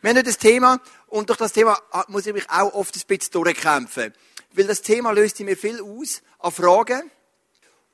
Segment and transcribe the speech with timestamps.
[0.00, 1.76] Wir haben heute das Thema, und durch das Thema
[2.06, 4.14] muss ich mich auch oft ein bisschen durchkämpfen.
[4.52, 7.10] Weil das Thema löst in mir viel aus an Fragen.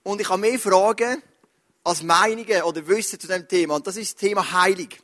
[0.03, 1.23] Und ich habe mehr Fragen
[1.83, 3.77] als Meinungen oder Wissen zu dem Thema.
[3.77, 5.01] Und das ist das Thema Heilig.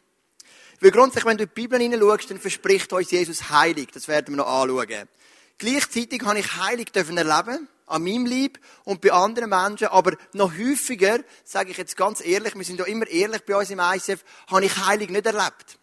[0.80, 3.88] Weil grundsätzlich, wenn du in die Bibel hineinschaust, dann verspricht uns Jesus Heilig.
[3.94, 5.08] Das werden wir noch anschauen.
[5.56, 11.21] Gleichzeitig habe ich Heilig erleben an meinem Lieb und bei anderen Menschen, aber noch häufiger,
[11.44, 14.64] sage ich jetzt ganz ehrlich, wir sind ja immer ehrlich bei uns im ICF, habe
[14.67, 15.79] ich Heilig nicht erlebt.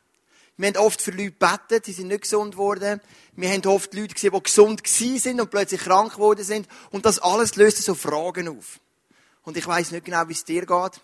[0.57, 2.99] Wir haben oft für Leute gebetet, die sind nicht gesund geworden.
[3.33, 6.67] Wir haben oft Leute gesehen, die gesund gewesen sind und plötzlich krank geworden sind.
[6.89, 8.79] Und das alles löst so Fragen auf.
[9.43, 11.01] Und ich weiß nicht genau, wie es dir geht.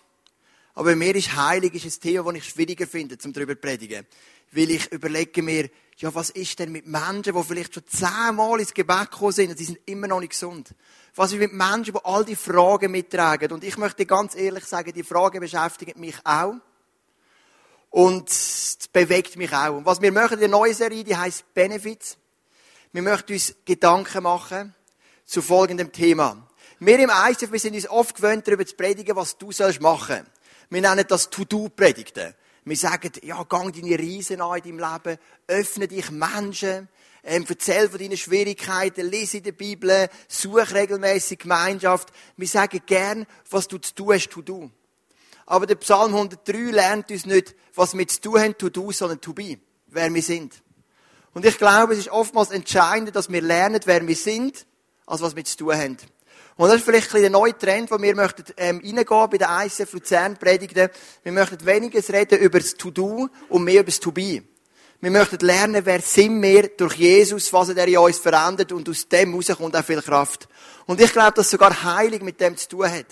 [0.73, 4.07] Aber mir ist heilig ist ein Thema, das ich schwieriger finde, zum darüber zu predigen.
[4.51, 8.73] Weil ich überlege mir, ja, was ist denn mit Menschen, die vielleicht schon zehnmal ins
[8.73, 10.73] Gebet gekommen sind und die sind immer noch nicht gesund?
[11.13, 13.51] Was ist mit Menschen, die all die Fragen mittragen?
[13.51, 16.55] Und ich möchte ganz ehrlich sagen, die Fragen beschäftigen mich auch.
[17.93, 19.77] Und es bewegt mich auch.
[19.77, 22.17] Und was wir machen in der neuen Serie, die heißt Benefits.
[22.91, 24.73] Wir möchten uns Gedanken machen
[25.25, 26.47] zu folgendem Thema.
[26.79, 30.25] Wir im ICF, wir sind uns oft gewöhnt, darüber zu predigen, was du sollst machen.
[30.71, 32.33] Wir nennen das To-Do-Predigten.
[32.65, 36.89] Wir sagen, ja, gang deine Riesen an in deinem Leben, öffne dich Menschen,
[37.23, 42.11] ähm, erzähl von deinen Schwierigkeiten, lese in der Bibel, such regelmäßig Gemeinschaft.
[42.37, 44.71] Wir sagen gern, was du zu tun hast, to do.
[45.45, 49.19] Aber der Psalm 103 lernt uns nicht, was wir zu tun haben, to do, sondern
[49.21, 49.57] to be.
[49.87, 50.63] Wer wir sind.
[51.33, 54.65] Und ich glaube, es ist oftmals entscheidend, dass wir lernen, wer wir sind,
[55.05, 55.97] als was wir zu tun haben.
[56.55, 59.37] Und das ist vielleicht ein bisschen der neue Trend, wo wir möchten, ähm, reingehen bei
[59.37, 60.89] der ICF Luzern Predigten.
[61.23, 64.43] Wir möchten weniger reden über das To-Do und mehr über das To-Be.
[65.01, 69.07] Wir möchten lernen, wer sind wir durch Jesus, was er in uns verändert und aus
[69.09, 70.47] dem raus kommt auch viel Kraft.
[70.85, 73.07] Und ich glaube, dass sogar Heilig mit dem zu tun hat.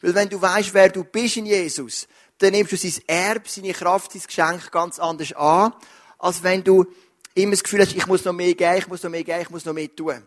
[0.00, 2.06] Weil wenn du weißt, wer du bist in Jesus,
[2.38, 5.72] dann nimmst du sein Erb, seine Kraft, sein Geschenk ganz anders an,
[6.18, 6.86] als wenn du
[7.34, 9.50] immer das Gefühl hast, ich muss noch mehr geben, ich muss noch mehr geben, ich
[9.50, 10.22] muss noch mehr tun.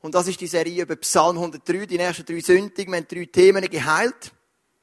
[0.00, 2.92] Und das ist die Serie über Psalm 103, die nächsten drei Sündigen.
[2.92, 4.32] Wir haben drei Themen geheilt.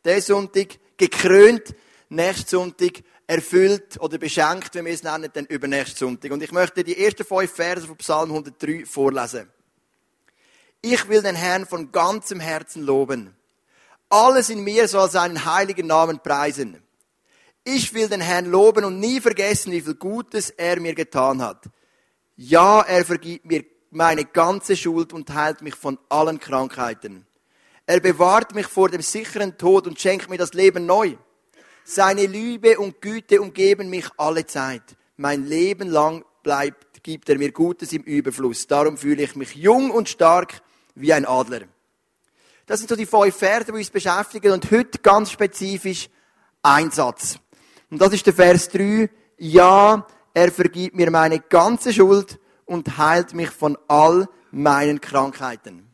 [0.03, 1.75] Der Sonntag gekrönt,
[2.09, 6.31] nächsten Sonntag erfüllt oder beschenkt, wie wir es nennen, dann übernächsten Sonntag.
[6.31, 9.47] Und ich möchte die ersten fünf Verse von Psalm 103 vorlesen.
[10.81, 13.35] Ich will den Herrn von ganzem Herzen loben.
[14.11, 16.83] Alles in mir soll seinen heiligen Namen preisen.
[17.63, 21.63] Ich will den Herrn loben und nie vergessen, wie viel Gutes er mir getan hat.
[22.35, 27.25] Ja, er vergibt mir meine ganze Schuld und heilt mich von allen Krankheiten.
[27.85, 31.15] Er bewahrt mich vor dem sicheren Tod und schenkt mir das Leben neu.
[31.85, 34.83] Seine Liebe und Güte umgeben mich alle Zeit.
[35.15, 38.67] Mein Leben lang bleibt, gibt er mir Gutes im Überfluss.
[38.67, 40.61] Darum fühle ich mich jung und stark
[40.95, 41.61] wie ein Adler.
[42.71, 46.09] Das sind so die fünf Verse, die uns beschäftigen und heute ganz spezifisch
[46.63, 47.37] ein Satz.
[47.89, 49.09] Und das ist der Vers 3.
[49.39, 55.85] Ja, er vergibt mir meine ganze Schuld und heilt mich von all meinen Krankheiten.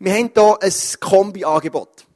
[0.00, 2.06] Wir haben hier ein Kombi-Angebot.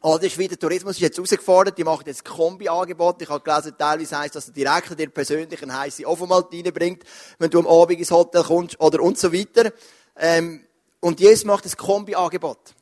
[0.00, 3.20] Oh, der Schweizer Tourismus ist jetzt herausgefordert, die machen jetzt Kombi-Angebot.
[3.20, 7.04] Ich habe gelesen, teilweise heisst, dass der Direktor dir persönlich einen heissen Ofenmalt reinbringt,
[7.38, 9.70] wenn du am Abend ins Hotel kommst, oder und so weiter.
[10.16, 10.64] Ähm,
[11.00, 12.74] und Jesus macht ein Kombi-Angebot.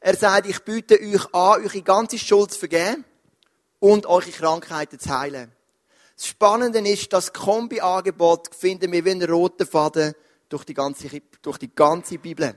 [0.00, 3.04] Er sagt, ich biete euch an, eure ganze Schuld zu vergeben
[3.80, 5.52] und eure Krankheiten zu heilen.
[6.16, 10.14] Das Spannende ist, das Kombi-Angebot finden wir wie einen roten Faden
[10.48, 11.08] durch die ganze,
[11.42, 12.54] durch die ganze Bibel.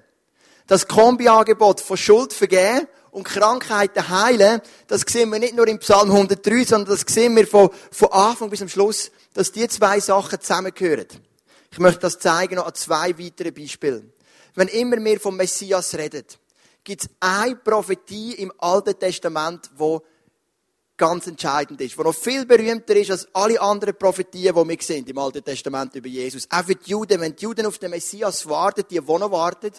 [0.68, 6.12] Das Kombi-Angebot von Schuld vergeben und Krankheiten heilen, das sehen wir nicht nur im Psalm
[6.12, 10.40] 103, sondern das sehen wir von, von Anfang bis zum Schluss, dass die zwei Sachen
[10.40, 11.08] zusammengehören.
[11.72, 14.14] Ich möchte das zeigen noch an zwei weiteren Beispielen.
[14.56, 16.26] Wenn immer wir vom Messias reden,
[16.84, 20.02] gibt es eine Prophetie im Alten Testament, wo
[20.98, 25.06] ganz entscheidend ist, wo noch viel berühmter ist als alle anderen Prophetien, die wir sehen
[25.08, 26.48] im Alten Testament über Jesus.
[26.52, 29.72] Auch für die Juden, wenn die Juden auf den Messias warten, die, die noch warten,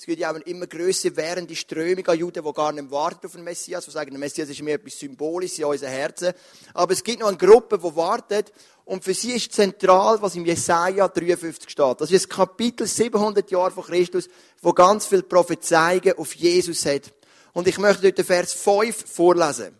[0.00, 3.32] es gibt ja auch immer grösser währende Strömung an Juden, die gar nicht warten auf
[3.32, 6.32] den Messias, die sagen, der Messias ist mehr etwas Symbolisches in unseren Herzen.
[6.72, 8.50] Aber es gibt noch eine Gruppe, die wartet.
[8.86, 12.00] Und für sie ist zentral, was im Jesaja 53 steht.
[12.00, 14.30] Das ist das Kapitel 700 Jahre vor Christus,
[14.62, 17.12] wo ganz viel Prophezeiungen auf Jesus hat.
[17.52, 19.76] Und ich möchte heute Vers 5 vorlesen.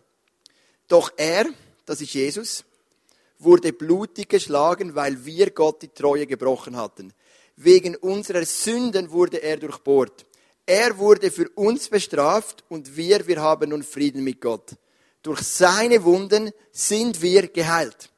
[0.87, 1.47] Doch er,
[1.87, 2.63] das ist Jesus,
[3.39, 7.11] wurde blutig geschlagen, weil wir Gott die Treue gebrochen hatten.
[7.55, 10.25] Wegen unserer Sünden wurde er durchbohrt.
[10.65, 14.75] Er wurde für uns bestraft und wir, wir haben nun Frieden mit Gott.
[15.21, 18.09] Durch seine Wunden sind wir geheilt.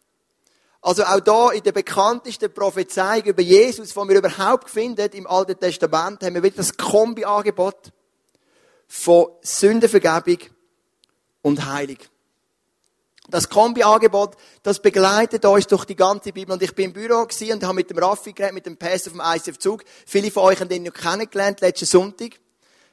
[0.82, 5.58] Also auch da in der bekanntesten Prophezeiung über Jesus, die wir überhaupt finden im Alten
[5.58, 7.94] Testament, haben wir wieder das Kombi-Angebot
[8.88, 10.40] von Sündenvergebung
[11.42, 11.98] und Heilung.
[13.30, 16.54] Das Kombi-Angebot, das begleitet uns durch die ganze Bibel.
[16.54, 19.22] Und ich bin im Büro und habe mit dem Raffi geredet, mit dem Pastor vom
[19.24, 19.84] ICF-Zug.
[20.06, 22.32] Viele von euch haben ihn ja kennengelernt, letzten Sonntag.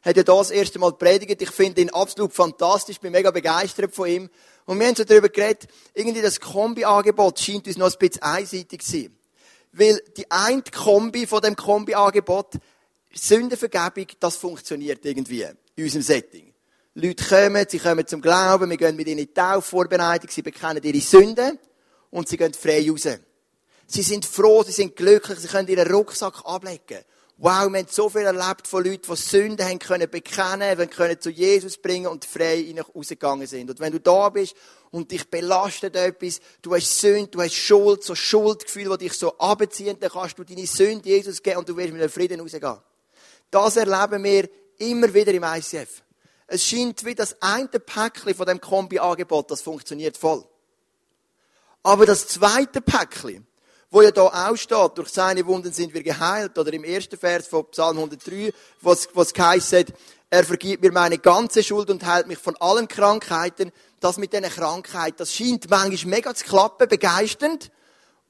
[0.03, 1.43] Hat ja das erste Mal predigt.
[1.43, 4.31] Ich finde ihn absolut fantastisch, bin mega begeistert von ihm.
[4.67, 8.83] Und wir haben so darüber geredet, irgendwie das Kombi-Angebot scheint uns noch ein bisschen einseitig
[8.83, 9.17] zu sein.
[9.73, 12.55] Weil die eine Kombi von dem Kombi-Angebot,
[13.13, 15.43] Sündenvergebung, das funktioniert irgendwie
[15.75, 16.55] in unserem Setting.
[16.95, 20.83] Leute kommen, sie kommen zum Glauben, wir gehen mit ihnen in die Taufvorbereitung, sie bekennen
[20.83, 21.59] ihre Sünden
[22.11, 23.07] und sie gehen frei raus.
[23.87, 27.05] Sie sind froh, sie sind glücklich, sie können ihren Rucksack ablegen.
[27.37, 31.21] Wow, wir haben so viel erlebt von Leuten, die Sünden haben können bekennen, können, können
[31.21, 33.71] zu Jesus bringen und frei rausgegangen sind.
[33.71, 34.55] Und wenn du da bist
[34.91, 39.39] und dich belastet etwas, du hast Sünde, du hast Schuld, so Schuldgefühl, die dich so
[39.39, 42.77] abziehen, dann kannst du deine Sünde Jesus geben und du wirst mit einem Frieden rausgehen.
[43.51, 46.03] Das erleben wir immer wieder im ICF.
[46.53, 50.45] Es scheint wie das eine Päckchen von dem Kombi-Angebot, das funktioniert voll.
[51.85, 53.47] Aber das zweite Päckchen,
[53.89, 57.47] wo ja da auch steht, durch seine Wunden sind wir geheilt, oder im ersten Vers
[57.47, 59.87] von Psalm 103, was, was geheißen
[60.33, 63.73] er vergibt mir meine ganze Schuld und heilt mich von allen Krankheiten.
[63.99, 67.71] Das mit diesen Krankheiten, das scheint manchmal mega zu klappen, begeisternd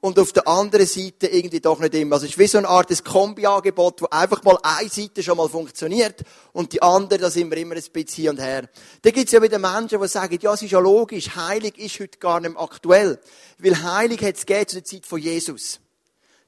[0.01, 2.15] und auf der anderen Seite irgendwie doch nicht immer.
[2.15, 5.47] Also es ist wie so eine Art Kombi-Angebot, wo einfach mal eine Seite schon mal
[5.47, 6.21] funktioniert
[6.53, 8.67] und die andere, da sind wir immer ein bisschen hier und her.
[9.03, 11.99] Da gibt es ja wieder Menschen, die sagen, ja, es ist ja logisch, Heilig ist
[11.99, 13.19] heute gar nicht mehr aktuell.
[13.59, 14.45] Weil Heilig hat es zu
[14.75, 15.79] der Zeit von Jesus.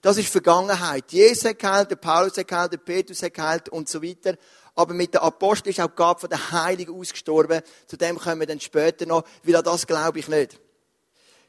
[0.01, 1.05] Das ist Vergangenheit.
[1.11, 4.35] Jesus hat geheilt, der Paulus hat geheilt, der Petrus hat geheilt und so weiter.
[4.75, 7.61] Aber mit der Apostel ist auch die Gabe von der Heiligen ausgestorben.
[7.85, 10.59] Zu dem kommen wir dann später noch, weil an das glaube ich nicht.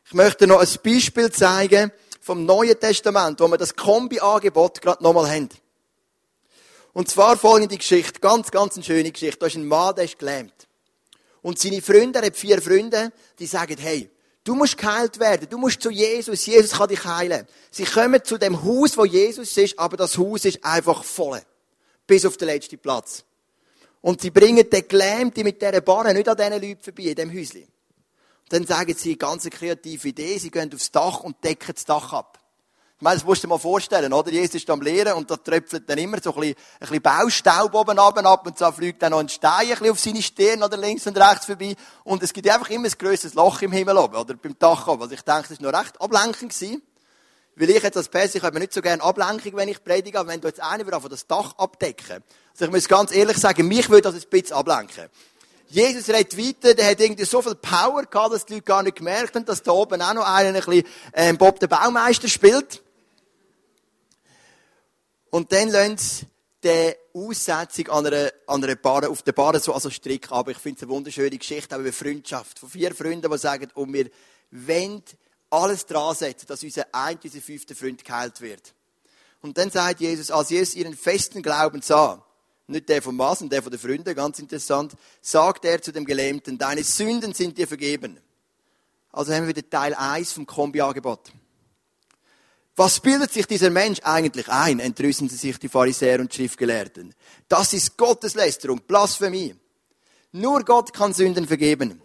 [0.07, 1.91] Ich möchte noch ein Beispiel zeigen
[2.21, 5.49] vom Neuen Testament, wo wir das Kombi-Angebot gerade nochmal haben.
[6.93, 9.39] Und zwar folgende Geschichte, ganz, ganz eine schöne Geschichte.
[9.39, 10.69] Da ist ein Mann, der ist gelähmt.
[11.43, 14.11] Und seine Freunde, er hat vier Freunde, die sagen, hey,
[14.45, 17.47] du musst geheilt werden, du musst zu Jesus, Jesus kann dich heilen.
[17.71, 21.43] Sie kommen zu dem Haus, wo Jesus ist, aber das Haus ist einfach voll.
[22.07, 23.25] Bis auf den letzten Platz.
[24.01, 27.33] Und sie bringen den Gelähmten mit dieser Barre nicht an diesen Leuten vorbei, in diesem
[27.33, 27.74] Häuschen.
[28.55, 30.39] Dann sagen sie eine ganz kreative Idee.
[30.39, 32.39] Sie gehen aufs Dach und decken das Dach ab.
[32.97, 34.31] Ich meine, das musst du dir mal vorstellen, oder?
[34.31, 37.75] Jesus ist am Lehren und da tröpfelt dann immer so ein bisschen, ein bisschen Baustaub
[37.75, 40.63] oben ab, ab und so fliegt dann noch ein Stein ein bisschen auf seine Stirn
[40.63, 41.75] oder links und rechts vorbei.
[42.05, 45.03] Und es gibt einfach immer ein grösseres Loch im Himmel oben, oder beim Dach oben.
[45.03, 46.81] Also ich denke, das war noch recht ablenkend gewesen.
[47.57, 50.29] Weil ich jetzt als Pässe, ich habe nicht so gerne Ablenkung, wenn ich predige, aber
[50.29, 52.23] wenn du jetzt einen würde das Dach abdecken.
[52.53, 55.09] Also ich muss ganz ehrlich sagen, mich würde das ein bisschen ablenken.
[55.75, 58.97] Jesus redet weiter, der hat irgendwie so viel Power gehabt, dass die Leute gar nicht
[58.97, 62.81] gemerkt haben, dass da oben auch noch einer ein bisschen, ähm, Bob der Baumeister spielt.
[65.31, 66.27] Und dann lassen sie
[66.63, 70.59] die Aussetzung an einer, an einer Bar, auf der Bar so also Strick aber Ich
[70.59, 72.61] finde es eine wunderschöne Geschichte, auch über Freundschaft.
[72.61, 74.11] Von vier Freunden, die sagen, und wir
[74.53, 75.03] wollen
[75.51, 78.73] alles dran setzen, dass unser ein, unser fünfter Freund geheilt wird.
[79.41, 82.25] Und dann sagt Jesus, als Jesus ihren festen Glauben sah,
[82.67, 86.59] nicht der vom Maßen, der von den Freunden, ganz interessant, sagt er zu dem Gelähmten,
[86.59, 88.19] deine Sünden sind dir vergeben.
[89.13, 91.33] Also haben wir wieder Teil 1 vom Kombi-Angebot.
[92.77, 97.15] Was bildet sich dieser Mensch eigentlich ein, entrüsten sie sich die Pharisäer und Schriftgelehrten.
[97.49, 99.55] Das ist Gotteslästerung, Blasphemie.
[100.33, 102.03] Nur Gott kann Sünden vergeben.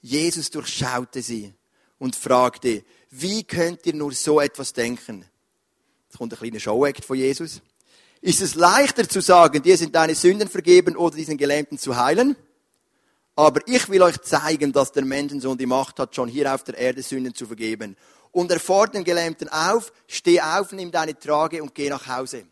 [0.00, 1.52] Jesus durchschaute sie
[1.98, 5.26] und fragte, wie könnt ihr nur so etwas denken?
[6.08, 7.60] Jetzt kommt ein kleiner Show-Act von Jesus.
[8.20, 12.36] Ist es leichter zu sagen, dir sind deine Sünden vergeben oder diesen Gelähmten zu heilen?
[13.36, 16.76] Aber ich will euch zeigen, dass der Menschensohn die Macht hat, schon hier auf der
[16.76, 17.96] Erde Sünden zu vergeben.
[18.32, 22.44] Und er fordert den Gelähmten auf, steh auf, nimm deine Trage und geh nach Hause.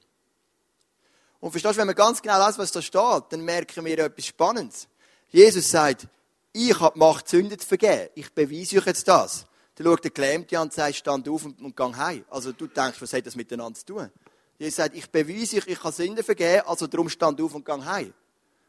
[1.40, 4.26] Und verstehst du, wenn man ganz genau weiß, was da steht, dann merken wir etwas
[4.26, 4.88] Spannendes.
[5.28, 6.06] Jesus sagt,
[6.52, 8.08] ich habe Macht, Sünden zu vergeben.
[8.14, 9.44] Ich beweise euch jetzt das.
[9.75, 12.25] Dann schaut der Gelähmte an und sagt, stand auf und, und gang heim.
[12.30, 14.11] Also du denkst, was hat das miteinander zu tun?
[14.58, 17.84] Jesus sagt, ich beweise euch, ich kann Sünden vergeben, also darum stand auf und gang
[17.84, 18.12] heim.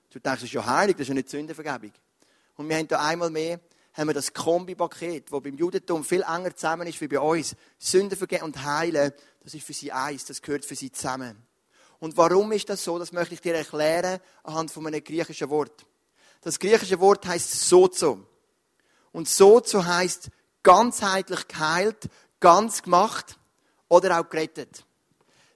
[0.10, 1.92] Du denkst, das ist ja heilig, das ist ja nicht Sündenvergebung.
[2.56, 3.60] Und wir haben da einmal mehr,
[3.94, 7.56] haben wir das Kombi-Paket, das beim Judentum viel enger zusammen ist wie bei uns.
[7.78, 9.14] Sünden vergeben und heilen,
[9.44, 11.42] das ist für sie eins, das gehört für sie zusammen.
[12.00, 13.00] Und warum ist das so?
[13.00, 15.86] Das möchte ich dir erklären anhand von einem griechischen Wort.
[16.42, 18.28] Das griechische Wort heißt sozo.
[19.12, 20.30] Und sozo heißt
[20.64, 23.40] ganzheitlich geheilt, ganz gemacht
[23.88, 24.86] oder auch gerettet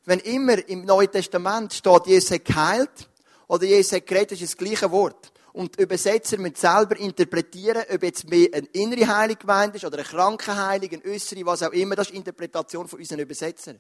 [0.06, 3.10] wenn immer im Neuen Testament steht, Jesus hat geheilt
[3.48, 5.32] oder Jesus hat geredet, ist das gleiche Wort.
[5.54, 10.08] Und Übersetzer müssen selber interpretieren, ob jetzt mehr eine innere Heilung gemeint ist oder eine
[10.08, 11.96] Krankenheilung, eine äußere, was auch immer.
[11.96, 13.80] Das ist die Interpretation von unseren Übersetzern.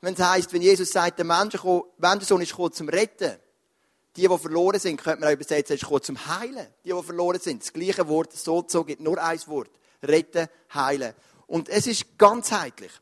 [0.00, 3.36] Wenn es heisst, wenn Jesus sagt, der Menschensohn ist gekommen zum Retten,
[4.16, 6.66] Die, die verloren sind, könnte man auch übersetzen, ist gekommen zum Heilen.
[6.84, 7.62] Die, die verloren sind.
[7.62, 9.70] Das gleiche Wort, so gibt nur ein Wort.
[10.02, 11.14] Retten, heilen.
[11.46, 12.92] Und es ist ganzheitlich.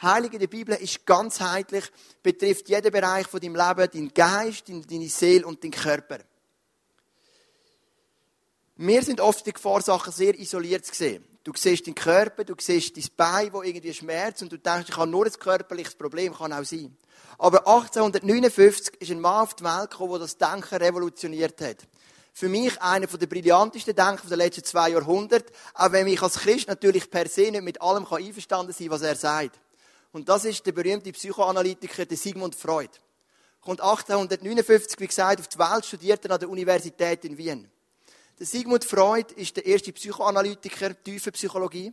[0.00, 1.84] Heilig in der Bibel ist ganzheitlich,
[2.22, 6.18] betrifft jeden Bereich von deinem Leben, deinen Geist, deine Seele und deinen Körper.
[8.76, 11.24] Wir sind oft die Gefahr, Sachen sehr isoliert zu sehen.
[11.42, 14.96] Du siehst deinen Körper, du siehst dein Bein, wo irgendwie schmerzt und du denkst, ich
[14.96, 16.96] habe nur ein körperliches Problem, kann auch sein.
[17.38, 21.78] Aber 1859 ist ein Mann auf die Welt gekommen, der das Denken revolutioniert hat.
[22.32, 26.68] Für mich einer der brillantesten Denker der letzten zwei Jahrhunderte, auch wenn ich als Christ
[26.68, 29.58] natürlich per se nicht mit allem einverstanden sein kann, was er sagt.
[30.12, 32.90] Und das ist der berühmte Psychoanalytiker, der Sigmund Freud.
[33.60, 37.70] Kommt 1859, wie gesagt, auf die Welt, studiert an der Universität in Wien.
[38.38, 41.92] Der Sigmund Freud ist der erste Psychoanalytiker tiefe Psychologie.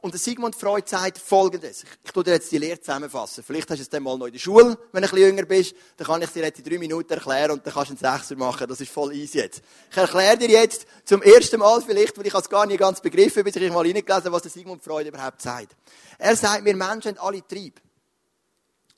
[0.00, 1.84] Und der Sigmund Freud sagt Folgendes.
[2.04, 3.42] Ich tue dir jetzt die Lehre zusammenfassen.
[3.42, 5.42] Vielleicht hast du es dann mal noch in der Schule, wenn du ein bisschen jünger
[5.42, 5.74] bist.
[5.96, 8.36] Dann kann ich dir jetzt in drei Minuten erklären und dann kannst du einen Sechser
[8.36, 8.68] machen.
[8.68, 9.60] Das ist voll easy jetzt.
[9.90, 13.42] Ich erkläre dir jetzt zum ersten Mal vielleicht, weil ich es gar nicht ganz begriffen
[13.42, 15.74] bis ich mal reingelesen habe, was der Sigmund Freud überhaupt sagt.
[16.16, 17.80] Er sagt, wir Menschen haben alle Trieb.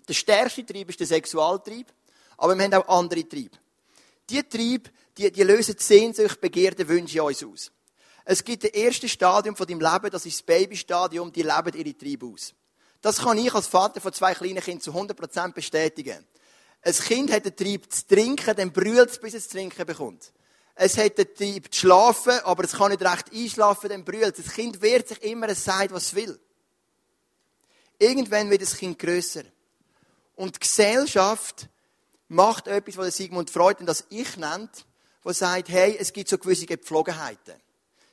[0.06, 1.86] Der stärkste Trieb ist der Sexualtrieb,
[2.36, 3.56] aber wir haben auch andere Triebe.
[4.28, 7.70] Die Triebe, die, die lösen Sehnsucht, Begierde, Wünsche in uns aus.
[8.32, 11.98] Es gibt das erste Stadium von deinem Leben, das ist das Babystadium, die leben ihre
[11.98, 12.54] Triebe aus.
[13.00, 16.24] Das kann ich als Vater von zwei kleinen Kindern zu 100% bestätigen.
[16.82, 20.32] Ein Kind hat den Trieb zu trinken, dann brüllt es, bis es zu trinken bekommt.
[20.76, 24.44] Es hat den Trieb zu schlafen, aber es kann nicht recht einschlafen, dann brüllt es.
[24.44, 26.38] Das Kind wehrt sich immer, es sagt, was es will.
[27.98, 29.42] Irgendwann wird das Kind grösser.
[30.36, 31.68] Und die Gesellschaft
[32.28, 34.86] macht etwas, was Sigmund Freud das Ich nennt,
[35.24, 37.60] wo sagt, hey, es gibt so gewisse Gepflogenheiten.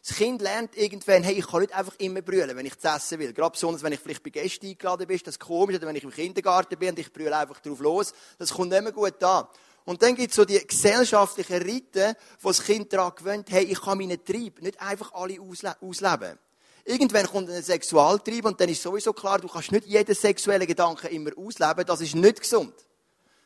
[0.08, 3.20] Das Kind lernt irgendwann, hey, ich kann nicht einfach immer brüllen, wenn ich zu essen
[3.20, 3.34] will.
[3.34, 6.04] Gerade besonders, wenn ich vielleicht bei Gästen eingeladen bin, das ist komisch, oder wenn ich
[6.06, 8.14] im Kindergarten bin und ich brülle einfach drauf los.
[8.38, 9.48] Das kommt nicht mehr gut an.
[9.84, 13.82] Und dann gibt es so die gesellschaftlichen Riten, wo das Kind daran gewöhnt, hey, ich
[13.82, 16.40] kann meinen Trieb nicht einfach alle ausleben.
[16.86, 21.08] Irgendwann kommt ein Sexualtrieb und dann ist sowieso klar, du kannst nicht jeden sexuellen Gedanken
[21.08, 21.86] immer ausleben.
[21.86, 22.74] Das ist nicht gesund.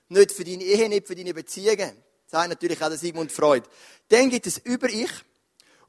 [0.10, 2.04] Nicht für deine Ehe, nicht für deine Beziehungen.
[2.30, 3.68] Das sagt natürlich auch der Sigmund Freud.
[4.10, 5.10] Dann gibt es Über-Ich.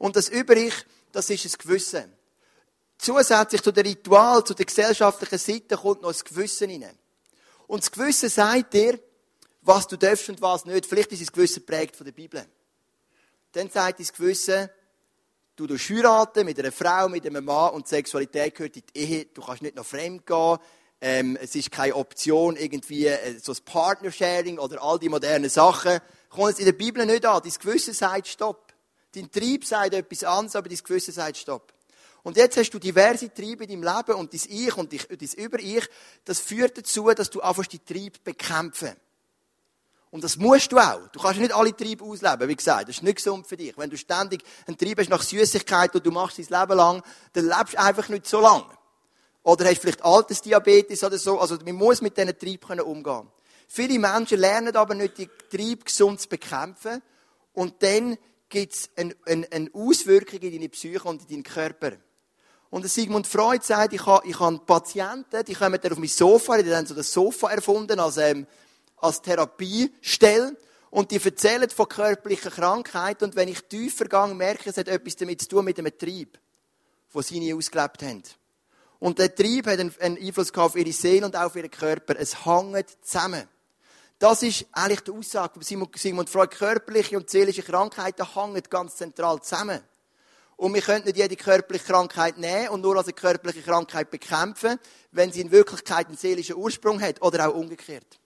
[0.03, 0.75] Und das Über-Ich,
[1.13, 2.13] das ist das Gewissen.
[2.99, 6.99] Zusätzlich zu dem Ritual, zu der gesellschaftlichen Seite kommt noch das Gewissen hinein.
[7.69, 8.99] Und das Gewissen sagt dir,
[9.61, 10.87] was du darfst und was nicht.
[10.87, 12.45] Vielleicht ist das Gewissen prägt von der Bibel.
[13.53, 14.69] Dann sagt das Gewissen,
[15.55, 19.27] du du heiraten mit einer Frau, mit einem Mann und Sexualität gehört in die Ehe.
[19.27, 20.59] Du kannst nicht noch fremd gehen.
[21.01, 26.01] Ähm, es ist keine Option, irgendwie äh, so ein Partnersharing oder all die modernen Sachen.
[26.29, 27.41] Kommt es in der Bibel nicht an.
[27.41, 28.72] Dein Gewissen sagt Stopp.
[29.15, 31.73] Dein Trieb sagt etwas anderes, aber dein Gewissen sagt Stopp.
[32.23, 35.89] Und jetzt hast du diverse Triebe in deinem Leben und dein Ich und dein Über-Ich.
[36.25, 38.95] Das führt dazu, dass du anfängst, die Triebe bekämpfen.
[40.11, 41.09] Und das musst du auch.
[41.09, 42.89] Du kannst nicht alle Triebe ausleben, wie gesagt.
[42.89, 43.77] Das ist nicht gesund für dich.
[43.77, 47.03] Wenn du ständig einen Trieb hast nach Süßigkeit und du machst dein Leben lang,
[47.33, 48.67] dann lebst du einfach nicht so lange.
[49.43, 51.41] Oder hast vielleicht Altersdiabetes oder so.
[51.41, 53.27] Also man muss mit diesen Trieb umgehen.
[53.67, 57.03] Viele Menschen lernen aber nicht, die Trieb gesund zu bekämpfen.
[57.55, 58.19] Und dann
[58.53, 61.93] gibt es eine, eine, eine Auswirkung in deine Psyche und in deinen Körper.
[62.71, 66.63] Und Sigmund Freud sagt, ich habe, ich habe Patienten, die kommen dann auf mein Sofa,
[66.63, 68.47] die haben so das Sofa erfunden als, ähm,
[68.99, 70.57] als Therapiestelle.
[70.91, 73.25] Und die erzählen von körperlichen Krankheiten.
[73.25, 75.87] Und wenn ich tiefer gehe, merke ich, es hat etwas damit zu tun mit dem
[75.97, 76.39] Trieb,
[77.15, 78.23] den sie ausgelebt haben.
[78.99, 82.17] Und der Trieb hat einen Einfluss auf ihre Seele und auch auf ihren Körper.
[82.19, 83.49] Es hängt zusammen.
[84.23, 86.55] Das ist eigentlich die Aussage Sigmund Freud.
[86.57, 89.81] Körperliche und seelische Krankheiten hängen ganz zentral zusammen.
[90.55, 94.79] Und wir können nicht jede körperliche Krankheit nehmen und nur als eine körperliche Krankheit bekämpfen,
[95.11, 98.21] wenn sie in Wirklichkeit einen seelischen Ursprung hat oder auch umgekehrt.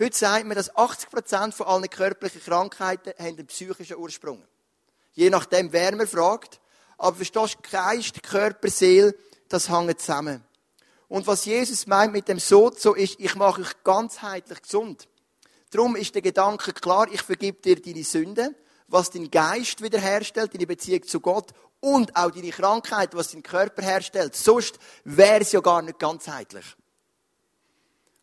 [0.00, 4.42] Heute sagt man, dass 80% von allen körperlichen Krankheiten haben einen psychischen Ursprung.
[5.12, 6.58] Je nachdem, wer man fragt.
[6.96, 9.14] Aber verstehst du, Geist, Körper, Seele,
[9.50, 10.42] das hängt zusammen.
[11.12, 15.08] Und was Jesus meint mit dem Sozo ist, ich mache euch ganzheitlich gesund.
[15.70, 18.56] Darum ist der Gedanke klar, ich vergib dir deine Sünden,
[18.88, 21.50] was dein Geist wiederherstellt, deine Beziehung zu Gott
[21.80, 24.34] und auch deine Krankheit, was dein Körper herstellt.
[24.34, 26.64] Sonst wäre es ja gar nicht ganzheitlich.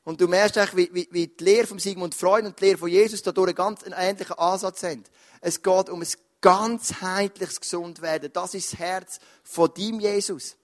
[0.03, 2.79] Und du merkst eigentlich, wie, wie, wie die Lehre von Sigmund Freud und die Lehre
[2.79, 5.03] von Jesus dadurch einen ganz ähnlichen Ansatz haben.
[5.41, 6.07] Es geht um ein
[6.41, 8.33] ganzheitliches Gesundwerden.
[8.33, 10.55] Das ist das Herz von deinem Jesus.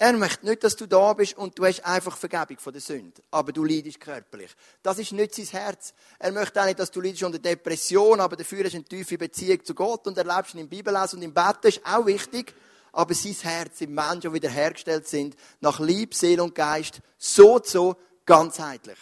[0.00, 3.20] Er möchte nicht, dass du da bist und du hast einfach Vergebung von der Sünde.
[3.32, 4.54] Aber du leidest körperlich.
[4.80, 5.92] Das ist nicht sein Herz.
[6.20, 9.18] Er möchte auch nicht, dass du leidest unter Depression, aber dafür hast du eine tiefe
[9.18, 11.56] Beziehung zu Gott und erlebst ihn im Bibellesen und im Bett.
[11.62, 12.54] Das ist auch wichtig.
[12.92, 17.96] Aber sein Herz im Menschen, die wiederhergestellt sind, nach Lieb, Seele und Geist, so, so
[18.24, 18.98] ganzheitlich.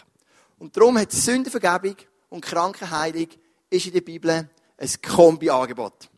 [0.58, 1.96] Und darum hat Sündenvergebung
[2.30, 3.28] und Krankenheilung
[3.68, 4.48] ist in der Bibel
[4.78, 6.08] ein Kombi-Angebot.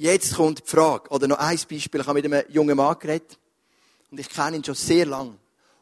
[0.00, 2.00] Jetzt kommt die Frage, oder noch ein Beispiel.
[2.00, 3.38] Ich habe mit einem jungen Mann geredet.
[4.10, 5.36] Und ich kenne ihn schon sehr lange.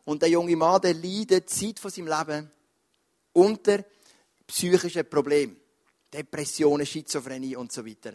[0.04, 2.50] Und der junge Mann, der leidet Zeit von seinem Leben
[3.32, 3.84] unter
[4.44, 5.56] psychischen Problemen.
[6.12, 8.14] Depressionen, Schizophrenie und so weiter.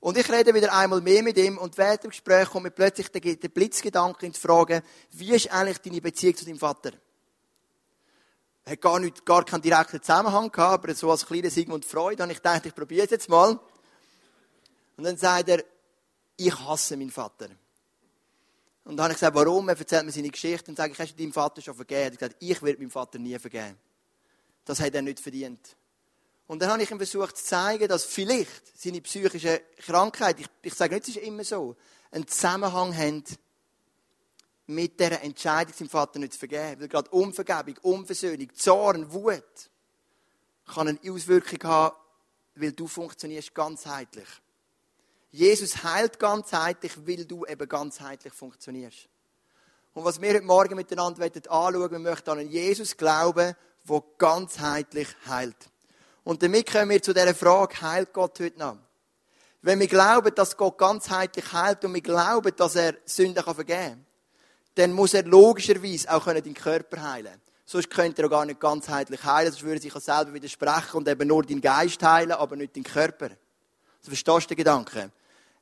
[0.00, 3.10] Und ich rede wieder einmal mehr mit ihm und während dem Gespräch kommt mir plötzlich
[3.10, 6.92] der, Blitzgedanke in die Frage, wie ist eigentlich deine Beziehung zu deinem Vater?
[8.64, 12.22] Er hat gar, nicht, gar keinen direkten Zusammenhang gehabt, aber so als kleiner Sigmund Freud
[12.22, 13.60] habe ich gedacht, ich probiere es jetzt mal.
[15.00, 15.64] Und dann sagt er,
[16.36, 17.48] ich hasse meinen Vater.
[18.84, 19.66] Und dann habe ich gesagt, warum?
[19.70, 22.00] Er erzählt mir seine Geschichte und sagt, hast du deinem Vater schon vergeben?
[22.00, 23.78] Er hat gesagt, ich werde meinem Vater nie vergeben.
[24.62, 25.74] Das hat er nicht verdient.
[26.46, 30.74] Und dann habe ich ihm versucht zu zeigen, dass vielleicht seine psychische Krankheit, ich, ich
[30.74, 31.76] sage nicht, es ist immer so,
[32.10, 33.38] einen Zusammenhang hat
[34.66, 36.78] mit der Entscheidung, seinem Vater nicht zu vergeben.
[36.78, 39.70] Weil gerade Unvergebung, Unversöhnung, Zorn, Wut
[40.66, 41.96] kann eine Auswirkung haben,
[42.54, 44.28] weil du funktionierst ganzheitlich.
[45.30, 49.08] Jesus heilt ganzheitlich, weil du eben ganzheitlich funktionierst.
[49.92, 53.54] Und was wir heute Morgen miteinander anschauen wir möchten an einen Jesus glauben,
[53.88, 55.56] der ganzheitlich heilt.
[56.24, 58.78] Und damit kommen wir zu dieser Frage, heilt Gott heute noch?
[59.62, 64.06] Wenn wir glauben, dass Gott ganzheitlich heilt und wir glauben, dass er Sünden vergeben kann,
[64.76, 69.22] dann muss er logischerweise auch deinen Körper heilen Sonst könnte er auch gar nicht ganzheitlich
[69.22, 72.56] heilen, sonst würde er sich auch selber widersprechen und eben nur deinen Geist heilen, aber
[72.56, 73.26] nicht den Körper.
[73.26, 75.12] Also verstehst du den Gedanken?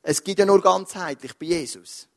[0.01, 2.07] Es gibt ja nur ganzheitlich bei Jesus.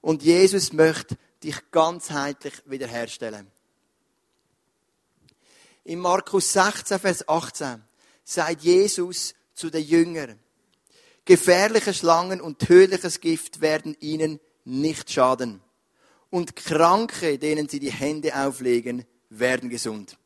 [0.00, 3.50] Und Jesus möchte dich ganzheitlich wiederherstellen.
[5.84, 7.82] In Markus 16, Vers 18
[8.24, 10.38] sagt Jesus zu den Jüngern,
[11.24, 15.62] gefährliche Schlangen und tödliches Gift werden ihnen nicht schaden.
[16.30, 20.18] Und Kranke, denen sie die Hände auflegen, werden gesund.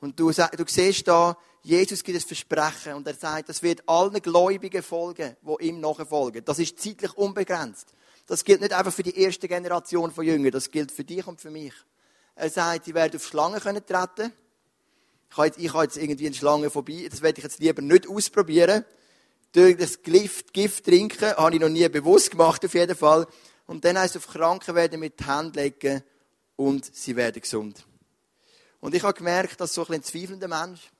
[0.00, 4.20] Und du, du siehst da, Jesus gibt das Versprechen und er sagt, das wird allen
[4.20, 6.44] Gläubigen folgen, die ihm nachfolgen.
[6.44, 7.88] Das ist zeitlich unbegrenzt.
[8.26, 11.40] Das gilt nicht einfach für die erste Generation von Jüngern, das gilt für dich und
[11.40, 11.72] für mich.
[12.34, 14.30] Er sagt, sie werden auf Schlangen können treten.
[15.30, 17.80] Ich habe, jetzt, ich habe jetzt irgendwie eine Schlange vorbei, das werde ich jetzt lieber
[17.80, 18.84] nicht ausprobieren.
[19.52, 23.26] Durch das Gift, Gift trinken, habe ich noch nie bewusst gemacht, auf jeden Fall.
[23.66, 26.02] Und dann heißt es, auf Kranken werden mit den Händen legen
[26.56, 27.86] und sie werden gesund.
[28.80, 30.90] Und ich habe gemerkt, dass so ein, ein zweifelnder Mensch,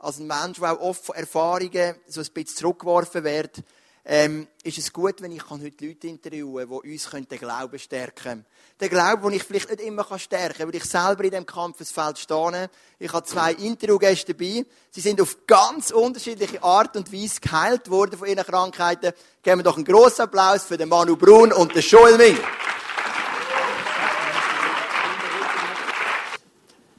[0.00, 3.62] als ein Mensch, der auch oft von Erfahrungen so ein bisschen zurückgeworfen wird,
[4.02, 8.22] ähm, ist es gut, wenn ich heute Leute interviewen kann, die uns den Glauben stärken
[8.22, 8.46] können.
[8.80, 12.18] Den Glauben, den ich vielleicht nicht immer stärken kann, weil ich selber in diesem Kampfesfeld
[12.18, 12.70] stehe.
[12.98, 14.64] Ich habe zwei Interviewgäste dabei.
[14.90, 19.12] Sie sind auf ganz unterschiedliche Art und Weise geheilt worden von ihren Krankheiten.
[19.42, 22.38] Geben wir doch einen grossen Applaus für den Manu Brun und den Joel Ming.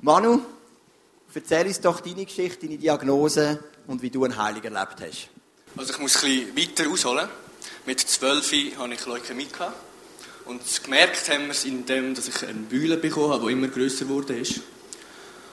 [0.04, 0.42] Manu,
[1.34, 5.30] Erzähl uns doch deine Geschichte, deine Diagnose und wie du einen Heiligen erlebt hast.
[5.78, 7.30] Also ich muss ein bisschen weiter ausholen.
[7.86, 9.48] Mit zwölf hatte ich Leukämie.
[10.46, 13.70] Und gemerkt haben wir es in dem, dass ich eine Bühle bekommen habe, die immer
[13.70, 14.60] grösser ist.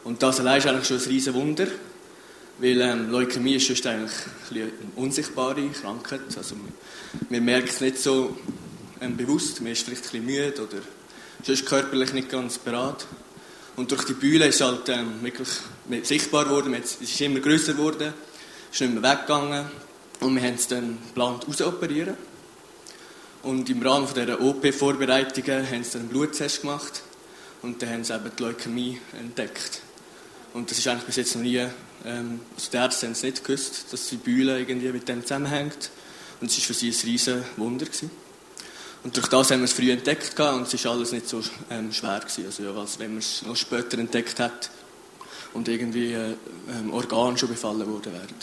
[0.03, 1.69] Und das allein ist eigentlich schon ein riesen Wunder.
[2.59, 4.13] Weil ähm, Leukämie ist sonst eigentlich
[4.51, 6.23] eine unsichtbare Krankheit.
[6.37, 6.57] Also
[7.31, 8.37] man merkt es nicht so
[9.01, 9.61] ähm, bewusst.
[9.61, 10.83] Man ist vielleicht ein bisschen müde oder
[11.45, 13.07] sonst körperlich nicht ganz bereit.
[13.79, 15.49] Und durch die Bühne ist halt ähm, wirklich
[16.03, 18.13] sichtbar geworden, es ist immer grösser geworden,
[18.73, 19.67] ist nicht mehr weggegangen
[20.19, 22.17] und wir haben es dann geplant rausoperieren.
[23.45, 27.03] Und im Rahmen dieser OP-Vorbereitungen haben sie einen Bluttest gemacht
[27.63, 29.81] und dann haben sie eben die Leukämie entdeckt.
[30.55, 31.65] Und das ist eigentlich bis jetzt noch nie,
[32.05, 35.91] ähm, also die Ärzte haben es nicht gewusst, dass die Bühne irgendwie mit dem zusammenhängt.
[36.41, 37.87] Und es war für sie ein riesen Wunder.
[37.87, 38.11] Gewesen.
[39.05, 41.93] Und durch das haben wir es früh entdeckt und es war alles nicht so ähm,
[41.93, 42.21] schwer.
[42.21, 42.47] Gewesen.
[42.47, 44.71] Also, ja, als wenn man es noch später entdeckt hat
[45.55, 46.35] und irgendwie äh,
[46.71, 48.35] ähm, Organe schon befallen worden wären.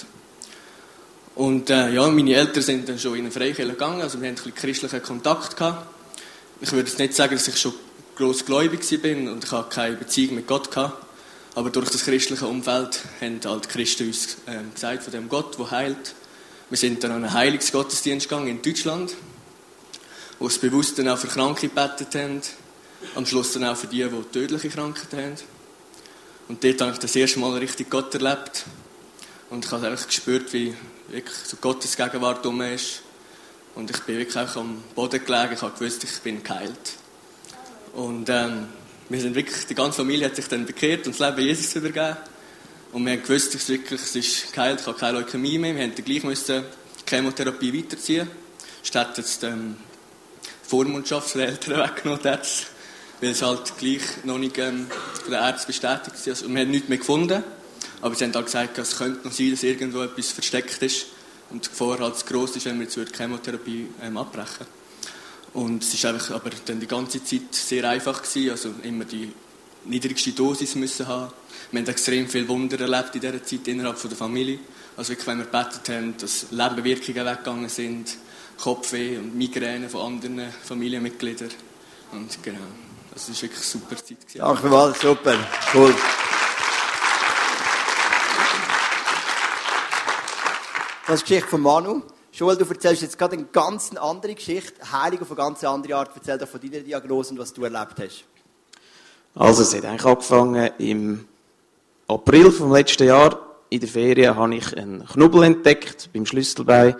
[1.35, 4.41] Und äh, ja, meine Eltern sind dann schon in eine Freikirche gegangen, also wir hatten
[4.45, 5.87] ein christlichen Kontakt gehabt.
[6.61, 7.73] Ich würde jetzt nicht sagen, dass ich schon
[8.15, 11.05] grossgläubig bin und ich habe keine Beziehung mit Gott gehabt.
[11.53, 15.71] Aber durch das christliche Umfeld haben halt Christen uns äh, gesagt von dem Gott, der
[15.71, 16.15] heilt.
[16.69, 19.13] Wir sind dann an einen Heilungsgottesdienst gegangen in Deutschland
[20.39, 22.41] die es bewusst dann auch für Kranke gebetet haben.
[23.15, 25.35] Am Schluss dann auch für die, die tödliche Krankheiten haben.
[26.47, 28.65] Und dort habe ich das erste Mal richtig Gott erlebt.
[29.49, 30.75] Und ich habe einfach gespürt, wie
[31.09, 33.01] wirklich so Gottes Gegenwart um ist.
[33.75, 35.53] Und ich bin wirklich auch am Boden gelegen.
[35.53, 36.93] Ich habe gewusst, ich bin geheilt.
[37.93, 38.67] Und ähm,
[39.09, 42.17] wir sind wirklich, die ganze Familie hat sich dann bekehrt und das Leben Jesus übergeben.
[42.91, 45.75] Und wir haben gewusst, es ist wirklich, es ist geheilt, ich habe keine Leukämie mehr.
[45.75, 46.63] Wir mussten gleich müssen
[47.07, 48.29] Chemotherapie weiterziehen.
[48.83, 49.75] Statt jetzt ähm,
[50.67, 52.47] Vormundschaft der Eltern weggenommen hat,
[53.21, 54.87] weil es halt gleich noch nicht ähm,
[55.23, 56.27] von den Ärzten bestätigt ist.
[56.27, 57.43] Also, wir haben nichts mehr gefunden.
[58.01, 61.07] Aber sie haben auch gesagt, es könnte noch sein, dass irgendwo etwas versteckt ist
[61.49, 64.67] und die Gefahr halt zu gross ist, wenn wir jetzt die Chemotherapie ähm, abbrechen.
[65.53, 69.31] Und es einfach aber dann die ganze Zeit sehr einfach gewesen, also immer die
[69.85, 71.31] niedrigste Dosis müssen haben.
[71.71, 74.59] Wir haben extrem viel Wunder erlebt in dieser Zeit innerhalb der Familie.
[74.97, 78.17] Also wirklich, wenn wir gebetet haben, dass Lebenwirkungen weggegangen sind,
[78.57, 81.49] Kopfweh und Migräne von anderen Familienmitgliedern.
[82.11, 82.59] Und genau,
[83.13, 84.21] das war wirklich eine super Zeit.
[84.21, 84.39] Gewesen.
[84.39, 85.37] Danke vielmals, super,
[85.73, 85.95] cool.
[91.07, 92.01] Das ist die Geschichte von Manu.
[92.33, 94.73] Joel, du erzählst jetzt gerade eine ganz andere Geschichte.
[94.91, 96.11] Heilig auf eine ganz andere Art.
[96.15, 98.25] Erzähl doch von deiner Diagnose und was du erlebt hast.
[99.35, 101.27] Also, es hat eigentlich angefangen im
[102.07, 103.39] April vom letzten Jahr.
[103.69, 106.95] In der Ferien habe ich einen Knubbel entdeckt beim Schlüsselbein.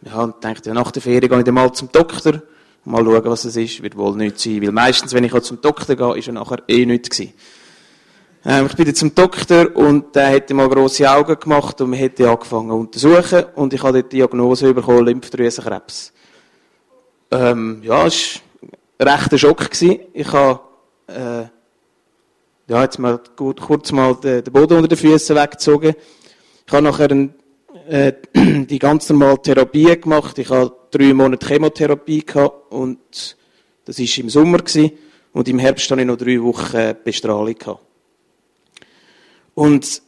[0.00, 2.42] Ich habe gedacht, ja, nach der Ferien gehe ich dann mal zum Doktor.
[2.84, 3.82] Mal schauen, was es ist.
[3.82, 4.62] Wird wohl nichts sein.
[4.62, 7.20] Weil meistens, wenn ich auch zum Doktor gehe, ist er nachher eh nichts.
[8.44, 11.98] Ähm, ich bin dann zum Doktor und der hätte mal grosse Augen gemacht und wir
[11.98, 16.12] hätte angefangen zu untersuchen und ich habe die Diagnose bekommen, Lymphdrüsenkrebs.
[17.30, 18.40] Ähm, ja, es
[18.98, 19.70] war ein rechter Schock.
[19.70, 20.00] Gewesen.
[20.12, 20.60] Ich habe,
[21.08, 21.42] äh,
[22.68, 25.94] ja, jetzt mal kurz mal den, den Boden unter den Füßen weggezogen.
[26.66, 27.34] Ich habe nachher ein,
[27.88, 30.38] äh, die ganz normale Therapie gemacht.
[30.38, 33.36] Ich habe drei Monate Chemotherapie gehabt und
[33.84, 34.92] das war im Sommer gewesen.
[35.32, 37.82] und im Herbst hatte ich noch drei Wochen Bestrahlung gehabt.
[39.54, 40.02] Und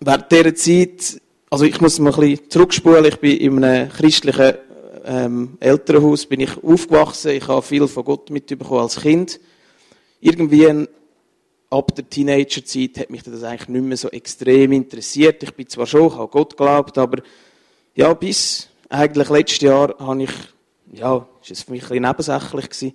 [0.00, 4.54] während dieser Zeit, also ich muss mal ein bisschen zurückspulen, ich bin in einem christlichen
[5.06, 9.38] ähm, Elternhaus bin ich aufgewachsen, ich habe viel von Gott mitbekommen als Kind.
[10.20, 10.86] Irgendwie
[11.70, 15.42] ab der Teenagerzeit hat mich das eigentlich nicht mehr so extrem interessiert.
[15.42, 17.22] Ich bin zwar schon, ich habe Gott geglaubt, aber
[17.94, 20.30] ja, bis eigentlich letztes Jahr habe ich,
[20.92, 22.92] ja, ist es für mich ein bisschen nebensächlich gewesen.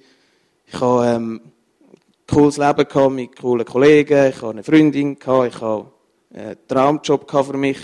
[0.68, 5.56] Ich habe ähm, ein cooles Leben gehabt mit coolen Kollegen, ich habe eine Freundin gehabt,
[5.56, 5.92] ich habe
[6.34, 7.80] einen Traumjob für mich.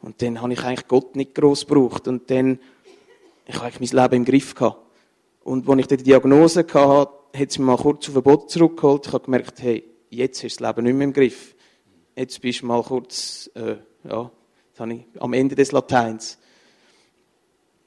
[0.00, 2.06] Und dann habe ich eigentlich Gott nicht groß gebraucht.
[2.06, 2.60] Und dann,
[3.46, 4.78] ich habe eigentlich mein Leben im Griff gehabt.
[5.42, 9.06] Und als ich die Diagnose hatte, hat es mich mal kurz auf ein Boot zurückgeholt.
[9.06, 11.54] Ich habe gemerkt, hey, jetzt hast du das Leben nicht mehr im Griff.
[12.16, 13.76] Jetzt bist du mal kurz, äh,
[14.08, 14.30] ja,
[14.68, 16.38] jetzt habe ich am Ende des Lateins.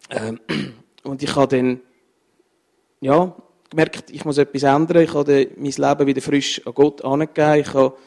[0.10, 0.40] Ähm,
[1.04, 1.82] und ich habe dann,
[3.02, 3.36] ja,
[3.70, 5.04] gemerkt, ich muss etwas ändern.
[5.04, 7.62] Ich habe mein Leben wieder frisch an Gott angegeben.
[7.62, 7.98] Ich habe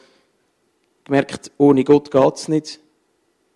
[1.03, 2.79] gemerkt, ohne Gott geht es nicht.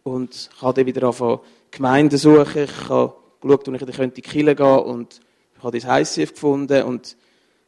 [0.04, 1.39] Und ich habe dann wieder angefangen,
[1.72, 2.63] Gemeinden suchen.
[2.63, 5.19] Ich habe geschaut, wo ich in die Kirche gehen und
[5.58, 7.15] ich habe das ICF gefunden und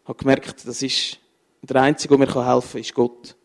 [0.05, 1.20] habe gemerkt, das ist
[1.61, 3.35] der Einzige, der mir helfen kann, ist Gott.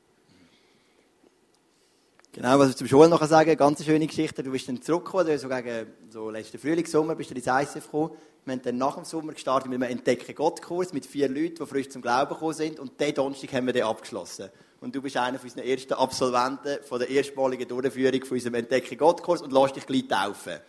[2.33, 4.43] Genau, was ich zum Schulen noch sagen kann, ganz schöne Geschichte.
[4.43, 8.11] Du bist dann zurückgekommen, du so gegen so letzten Frühlingssommer bist du ins ICF gekommen.
[8.45, 11.89] Wir haben dann nach dem Sommer gestartet mit einem Entdecken-Gott-Kurs mit vier Leuten, die frisch
[11.89, 12.79] zum Glauben gekommen sind.
[12.79, 14.51] Und den Donnerstag haben wir den abgeschlossen.
[14.81, 19.41] Und du bist einer von unseren ersten Absolventen von der erstmaligen Durchführung von unserem Entdecken-Gott-Kurs
[19.41, 20.61] und lässt dich gleich taufen.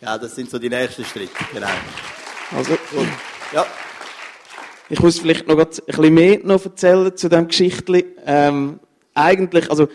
[0.00, 1.32] Ja, das sind so die nächsten Schritte.
[1.52, 1.68] Genau.
[2.50, 3.08] Also, und,
[3.52, 3.64] ja.
[4.90, 8.04] Ich muss vielleicht noch ein bisschen mehr noch erzählen zu diesem Geschichtli.
[8.26, 8.80] Ähm,
[9.14, 9.88] eigentlich, also,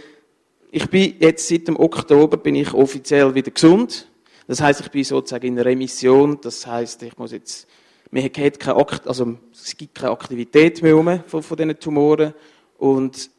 [0.71, 4.07] ich bin jetzt seit dem Oktober bin ich offiziell wieder gesund.
[4.47, 6.39] Das heißt, ich bin sozusagen in Remission.
[6.41, 7.67] Das heißt, ich muss jetzt,
[8.09, 12.33] mir hat keine Akt, also es gibt keine Aktivität mehr um von, von diesen Tumoren
[12.79, 13.29] und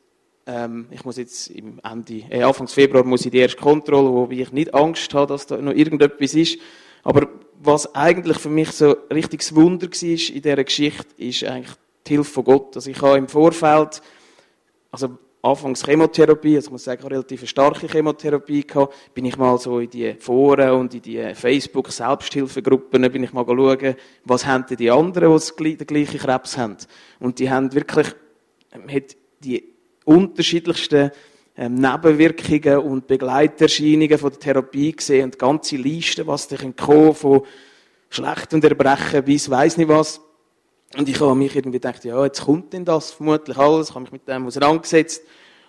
[0.46, 4.28] ähm, ich muss jetzt im Ende, äh, Anfang Februar muss ich die erste Kontrolle, wo
[4.30, 6.58] ich nicht Angst habe, dass da noch irgendetwas ist.
[7.02, 7.28] Aber
[7.62, 12.30] was eigentlich für mich so richtiges Wunder war in dieser Geschichte, ist eigentlich die Hilfe
[12.30, 12.76] von Gott.
[12.76, 14.00] Also ich habe im Vorfeld,
[14.90, 19.58] also anfangs Chemotherapie, also ich muss sagen, relativ eine starke Chemotherapie gehabt, bin ich mal
[19.58, 23.94] so in die Foren und in die Facebook-Selbsthilfegruppen, bin ich mal schauen,
[24.24, 26.76] was haben denn die anderen, die den gleichen Krebs haben.
[27.18, 28.08] Und die haben wirklich,
[28.72, 29.64] hat die
[30.04, 31.10] unterschiedlichsten
[31.60, 37.42] ähm, Nebenwirkungen und Begleiterscheinungen von der Therapie gesehen und ganze Liste, was da kommen von
[38.08, 40.22] schlecht und Erbrechen bis weiß nicht was.
[40.96, 44.04] Und ich habe mich irgendwie gedacht, ja, jetzt kommt denn das vermutlich alles, ich habe
[44.04, 45.22] mich mit dem auseinandergesetzt.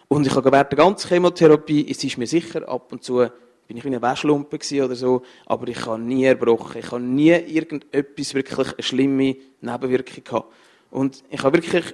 [0.08, 3.27] Und ich habe während der ganzen Chemotherapie, es ist mir sicher, ab und zu
[3.67, 6.80] bin ich wie eine Wäschlumpe oder so, aber ich habe nie erbrochen.
[6.80, 10.54] Ich habe nie irgendetwas wirklich eine schlimme Nebenwirkung gehabt.
[10.89, 11.93] Und ich habe wirklich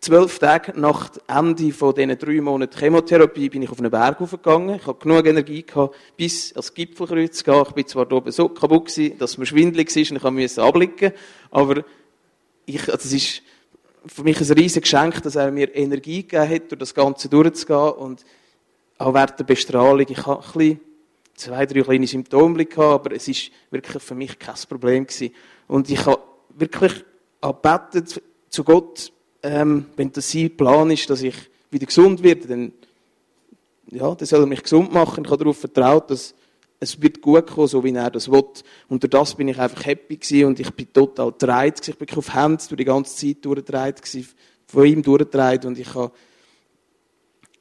[0.00, 4.76] zwölf Tage nach Ende von diesen drei Monaten Chemotherapie bin ich auf einen Berg hochgegangen.
[4.76, 7.62] Ich habe genug Energie gehabt, bis als Gipfelkreuz zu gehen.
[7.66, 11.12] Ich bin zwar oben so kaputt gewesen, dass mir schwindelig war und ich musste abblicken.
[11.50, 11.84] Aber
[12.66, 13.42] ich, das ist
[14.06, 17.92] für mich ein riesiges Geschenk, dass er mir Energie gegeben hat, durch das Ganze durchzugehen.
[17.92, 18.24] Und
[18.98, 20.80] auch während der Bestrahlung, ich habe ein bisschen,
[21.34, 25.34] zwei, drei kleine Symptome gehabt, aber es ist wirklich für mich kein Problem gewesen.
[25.66, 26.20] Und ich habe
[26.56, 27.04] wirklich
[27.40, 31.34] gebetet zu Gott, ähm, wenn das sein Plan ist, dass ich
[31.70, 32.72] wieder gesund werde, dann
[33.90, 35.24] ja, dann soll er mich gesund machen.
[35.24, 36.34] Ich habe darauf vertraut, dass
[36.80, 38.44] es wird gut kommen, so wie er das will.
[38.88, 42.08] Und durch das bin ich einfach happy gewesen und ich bin total gedreht Ich bin
[42.16, 44.02] auf Hände durch die ganze Zeit durchgedreht
[44.66, 46.12] von ihm durchgedreht und ich habe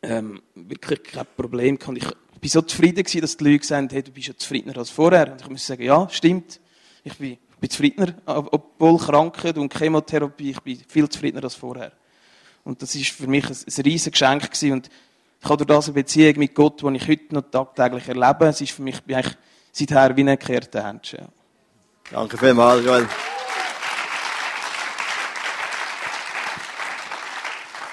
[0.02, 1.98] ähm, wirklich kein Problem gehabt.
[1.98, 4.78] Ich bin so zufrieden gewesen, dass die Leute gesagt haben, hey, du bist ja zufriedener
[4.78, 5.32] als vorher.
[5.32, 6.60] Und ich muss sagen, ja, stimmt.
[7.04, 11.92] Ich bin, ich bin zufriedener, obwohl Krankheit und Chemotherapie, ich bin viel zufriedener als vorher.
[12.64, 14.74] Und das ist für mich ein, ein riesiges Geschenk gewesen.
[14.74, 14.90] Und
[15.42, 18.46] ich habe durch das eine Beziehung mit Gott, die ich heute noch tagtäglich erlebe.
[18.46, 19.36] Es ist für mich eigentlich
[19.72, 21.30] seither wie ein gekehrter Händchen.
[22.12, 23.08] Danke vielmals, Joel.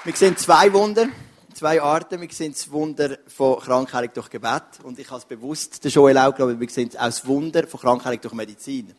[0.03, 1.07] Wir sehen zwei Wunder,
[1.55, 2.21] zwei Arten.
[2.21, 4.61] Wir sehen das Wunder von Krankheit durch Gebet.
[4.83, 7.65] Und ich habe es bewusst, der Joel auch, glaube ich, wir sehen auch das Wunder
[7.65, 8.93] von Krankheit durch Medizin.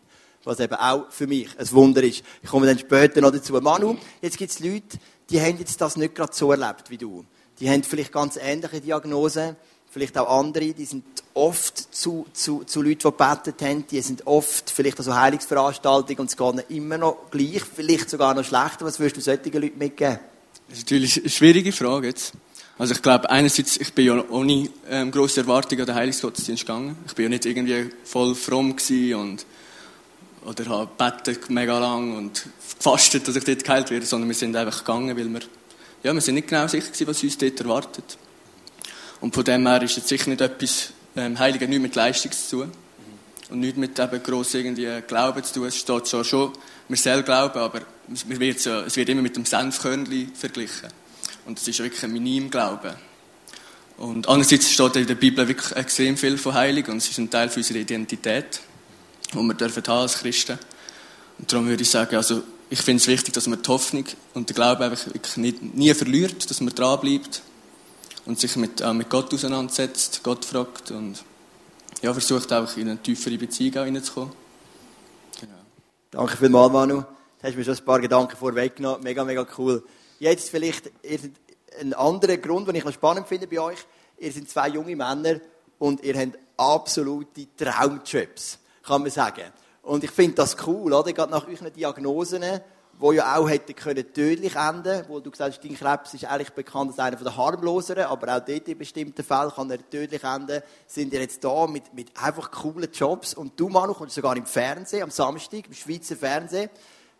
[0.46, 2.22] Was eben auch für mich ein Wunder ist.
[2.42, 3.52] Ich komme dann später noch dazu.
[3.54, 7.24] Manu, jetzt gibt es Leute, die haben jetzt das nicht gerade so erlebt wie du
[7.60, 9.56] die haben vielleicht ganz ähnliche Diagnosen,
[9.90, 11.04] vielleicht auch andere, die sind
[11.34, 16.18] oft zu, zu, zu Leuten, die gebetet haben, die sind oft vielleicht an so Heilungsveranstaltungen
[16.20, 18.84] und es geht immer noch gleich, vielleicht sogar noch schlechter.
[18.84, 20.18] Was würdest du solchen Leuten mitgeben?
[20.68, 22.32] Das ist natürlich eine schwierige Frage jetzt.
[22.78, 26.96] Also ich glaube, einerseits, ich bin ja ohne ähm, grosse Erwartungen an den Heilungsgottesdienst gegangen.
[27.06, 29.46] Ich bin ja nicht irgendwie voll fromm und
[30.46, 32.46] oder habe gebetet mega lang und
[32.78, 35.40] gefastet, dass ich dort geheilt werde, sondern wir sind einfach gegangen, weil wir
[36.02, 38.18] ja, wir sind nicht genau sicher gewesen, was uns dort erwartet.
[39.20, 42.58] Und von dem her ist jetzt sicher nicht etwas, ähm, Heiligen nichts mit Leistung zu
[42.58, 42.72] tun.
[43.50, 45.66] Und nicht mit eben gross irgendwie Glauben zu tun.
[45.66, 46.52] Es steht zwar schon,
[46.88, 47.80] wir sollen glauben, aber
[48.12, 50.90] es wird, so, es wird immer mit dem Senfkörnchen verglichen.
[51.46, 52.94] Und es ist wirklich ein minim Glauben.
[53.96, 57.30] Und andererseits steht in der Bibel wirklich extrem viel von Heiligen und es ist ein
[57.30, 58.60] Teil unserer Identität,
[59.32, 60.58] die wir dürfen haben als Christen.
[61.38, 64.48] Und darum würde ich sagen, also ich finde es wichtig, dass man die Hoffnung und
[64.48, 67.42] den Glauben einfach nicht, nie verliert, dass man dranbleibt
[68.24, 71.22] und sich mit, äh, mit Gott auseinandersetzt, Gott fragt und
[72.02, 74.32] ja, versucht einfach in eine tiefere Beziehung hineinzukommen.
[75.40, 75.54] Genau.
[76.10, 77.02] Danke vielmals, Manu.
[77.02, 77.06] Du
[77.42, 79.02] hast mir schon ein paar Gedanken vorweggenommen.
[79.02, 79.82] Mega, mega cool.
[80.18, 80.90] Jetzt vielleicht
[81.80, 83.78] ein anderer Grund, den ich spannend finde bei euch.
[84.18, 85.40] Ihr seid zwei junge Männer
[85.78, 89.44] und ihr habt absolute Traumjobs, kann man sagen.
[89.82, 91.12] Und ich finde das cool, oder?
[91.12, 95.64] Gerade nach euren Diagnosen, die ja auch hätten können tödlich enden wo du gesagt hast,
[95.64, 99.50] dein Krebs ist eigentlich bekannt als einer der harmloseren, aber auch dort in bestimmten Fällen
[99.50, 103.34] kann er tödlich enden, sind ihr jetzt da mit, mit einfach coolen Jobs.
[103.34, 106.70] Und du, Manu, kommst sogar im Fernsehen, am Samstag, im Schweizer Fernsehen.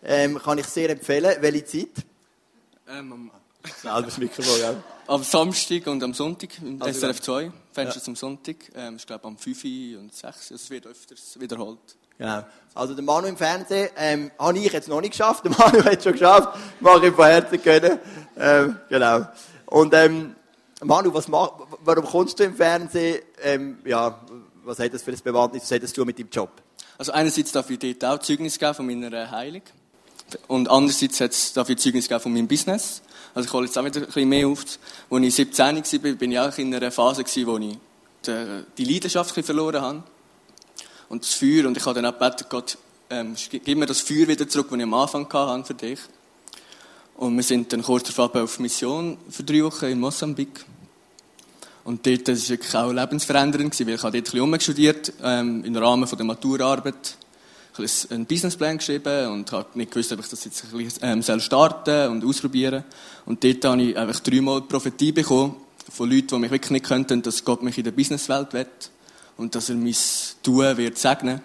[0.02, 1.36] Ähm, kann ich sehr empfehlen.
[1.40, 2.04] Welche Zeit?
[2.88, 3.30] Ähm,
[3.82, 4.74] das Mikrofon, ja.
[5.06, 8.04] Am Samstag und am Sonntag, im also, SRF 2, Fenster ja.
[8.04, 8.56] zum Sonntag.
[8.74, 9.64] Ähm, ich glaube am 5
[9.98, 11.78] und 6, also es wird öfters wiederholt.
[12.18, 12.44] Genau.
[12.74, 15.44] Also der Manu im Fernsehen ähm, habe ich jetzt noch nicht geschafft.
[15.44, 16.58] Der Manu hat es schon geschafft.
[16.80, 17.98] Mache ich von Herzen können.
[18.38, 19.26] Ähm, genau.
[19.66, 20.34] Und ähm,
[20.82, 21.52] Manu, was mach,
[21.84, 23.20] warum kommst du im Fernsehen?
[23.42, 24.20] Ähm, ja,
[24.64, 25.62] was hat das für ein Bewandtnis?
[25.64, 26.50] Was hat das zu mit deinem Job?
[26.98, 29.62] Also einerseits darf ich dort auch Zeugnis geben von meiner Heilung.
[30.48, 33.02] Und andererseits darf ich Zeugnis geben von meinem Business.
[33.36, 34.64] Also ich hole jetzt auch wieder ein bisschen mehr auf.
[35.10, 37.76] Als ich 17 war, bin ich auch in einer Phase, wo ich
[38.78, 40.02] die Leidenschaft verloren habe
[41.10, 41.66] und das Feuer.
[41.66, 42.78] Und ich habe dann auch gebeten, Gott,
[43.10, 45.98] ähm, gib mir das Feuer wieder zurück, das ich am Anfang hatte für dich.
[47.18, 50.64] Und wir sind dann kurz darauf auf Mission für drei Wochen in Mosambik.
[51.84, 55.62] Und dort war es wirklich auch lebensverändernd, weil ich habe dort ein bisschen studiert, ähm,
[55.62, 57.18] im Rahmen der Maturarbeit
[57.78, 62.10] einen Businessplan geschrieben und habe nicht gewusst, ob ich das jetzt ein bisschen ähm, starten
[62.10, 62.84] und ausprobieren
[63.24, 65.56] Und dort habe ich einfach dreimal Prophetie bekommen
[65.90, 68.66] von Leuten, die mich wirklich nicht könnten, dass Gott mich in der Businesswelt will
[69.36, 69.94] und dass er mein
[70.42, 71.40] Tun wird segnen.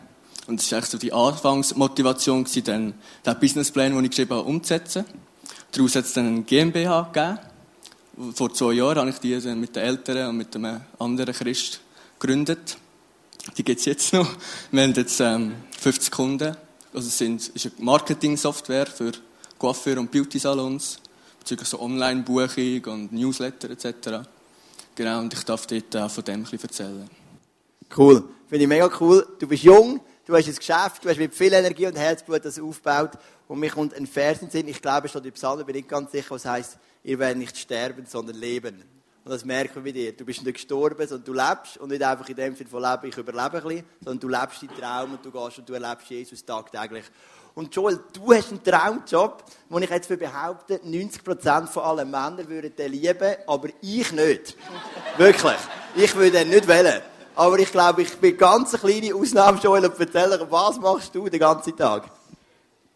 [0.47, 2.93] Und das war eigentlich so die Anfangsmotivation, dann
[3.25, 5.05] den Businessplan, den ich geschrieben habe, umzusetzen.
[5.71, 8.33] Daraus hat es dann eine GmbH gegeben.
[8.33, 11.79] Vor zwei Jahren habe ich die mit den Eltern und mit einem anderen Christ
[12.19, 12.77] gegründet.
[13.57, 14.29] Die gibt es jetzt noch.
[14.71, 16.55] Wir haben jetzt ähm, 50 Kunden.
[16.93, 19.11] Also es sind, ist eine Marketing-Software für
[19.57, 20.99] Coiffeur- und Beauty-Salons,
[21.39, 24.27] bezüglich so Online-Buchung und Newsletter etc.
[24.93, 27.09] Genau, und ich darf dort auch von dem ein erzählen.
[27.95, 28.23] Cool.
[28.47, 29.25] Finde ich mega cool.
[29.39, 32.59] Du bist jung, du hast ein Geschäft, du hast mit viel Energie und Herzblut das
[32.59, 33.11] aufgebaut.
[33.47, 35.89] Und mir kommt ein Vers in Sinn, ich glaube, es steht in Psalmen, bin nicht
[35.89, 38.83] ganz sicher, was heißt, ihr werdet nicht sterben, sondern leben.
[39.23, 40.11] Und das merken wir bei dir.
[40.13, 41.77] Du bist nicht gestorben, sondern du lebst.
[41.77, 44.63] Und nicht einfach in dem Sinne von Leben, ich überlebe ein bisschen, sondern du lebst
[44.63, 47.05] deinen Traum und du gehst und du erlebst Jesus tagtäglich.
[47.53, 52.73] Und Joel, du hast einen Traumjob, wo ich jetzt behaupte, 90% von allen Männern würden
[52.75, 54.55] den lieben, aber ich nicht.
[55.17, 55.57] Wirklich.
[55.95, 57.01] Ich würde den nicht wählen.
[57.35, 61.29] Aber ich glaube, ich bin ganz eine kleine Ausnahme, Joel, und erzähle, was machst du
[61.29, 62.09] den ganzen Tag?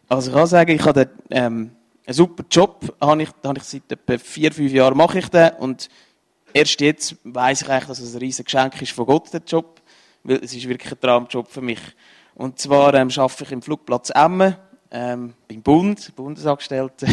[0.07, 1.71] Also ich kann sagen, ich habe ähm,
[2.05, 5.51] einen super Job, habe ich, habe ich seit etwa vier, fünf Jahren mache ich den
[5.59, 5.89] und
[6.55, 9.81] erst jetzt weiß ich eigentlich, dass es ein riesiges Geschenk ist von Gott, der Job.
[10.23, 11.81] Weil es ist wirklich ein Traumjob für mich.
[12.33, 14.55] Und zwar ähm, arbeite ich im Flugplatz Emmen,
[14.89, 17.07] ähm, beim Bund, Bundesangestellte.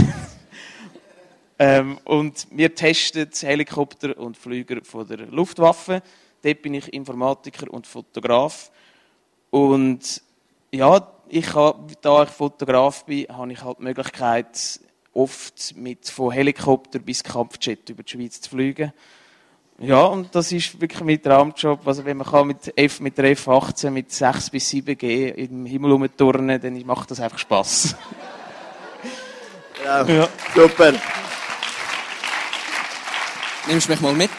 [1.59, 6.03] ähm, und wir testen Helikopter und Flüger von der Luftwaffe.
[6.43, 8.71] Dort bin ich Informatiker und Fotograf.
[9.51, 10.23] Und
[10.71, 14.81] ja, ich habe, da ich Fotograf bin, habe ich halt die Möglichkeit,
[15.13, 18.93] oft mit von Helikopter bis Kampfjet über die Schweiz zu fliegen.
[19.79, 21.87] Ja, und das ist wirklich mein Traumjob.
[21.87, 25.67] Also wenn man kann mit, F, mit der F-18 mit 6 bis 7 G im
[25.67, 27.97] Himmel rumturnen, dann macht das einfach Spass.
[29.83, 30.05] Genau.
[30.05, 30.29] Ja.
[30.55, 30.93] Super.
[33.67, 34.31] Nimmst du mich mal mit?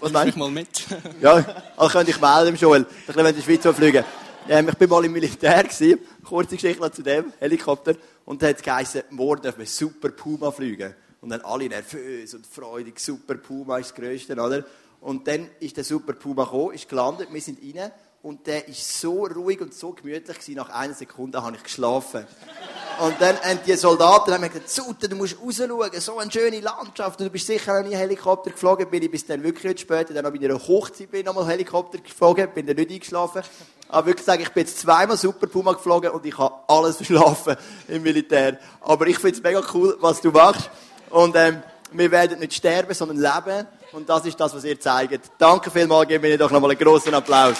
[0.00, 0.38] Was meinst du?
[0.40, 0.86] mich mal mit?
[1.22, 1.44] ja,
[1.76, 2.86] also könnte ich melden, Joel.
[3.08, 4.04] Ich will in die Schweiz fliegen.
[4.48, 6.00] Ähm, ich war mal im Militär, gewesen.
[6.24, 7.94] kurze Geschichte zu dem, Helikopter.
[8.24, 10.94] Und da hat es geheißen, morgen dürfen wir super Puma fliegen.
[11.22, 14.64] Und dann alle nervös und freudig, super Puma ist das Größte, oder?
[15.00, 17.92] Und dann ist der super Puma gekommen, ist gelandet, wir sind rein.
[18.22, 22.24] Und der ist so ruhig und so gemütlich gewesen, nach einer Sekunde habe ich geschlafen.
[23.00, 27.18] Und dann haben die Soldaten haben gesagt, Zute, du musst rausschauen, so eine schöne Landschaft.
[27.20, 28.88] Und du bist sicher noch nie Helikopter geflogen.
[28.90, 31.46] Bin ich bis dann wirklich nicht später, dann noch bei einer Hochzeit bin ich nochmal
[31.46, 33.42] Helikopter geflogen, bin dann nicht eingeschlafen.
[33.88, 37.56] Aber wirklich sagen, ich bin jetzt zweimal Super Puma geflogen und ich habe alles verschlafen
[37.88, 38.58] im Militär.
[38.80, 40.70] Aber ich finde es mega cool, was du machst.
[41.12, 43.66] Und ähm, wir werden nicht sterben, sondern leben.
[43.92, 45.30] Und das ist das, was ihr zeigt.
[45.36, 47.58] Danke vielmals, geben wir doch nochmal einen großen Applaus.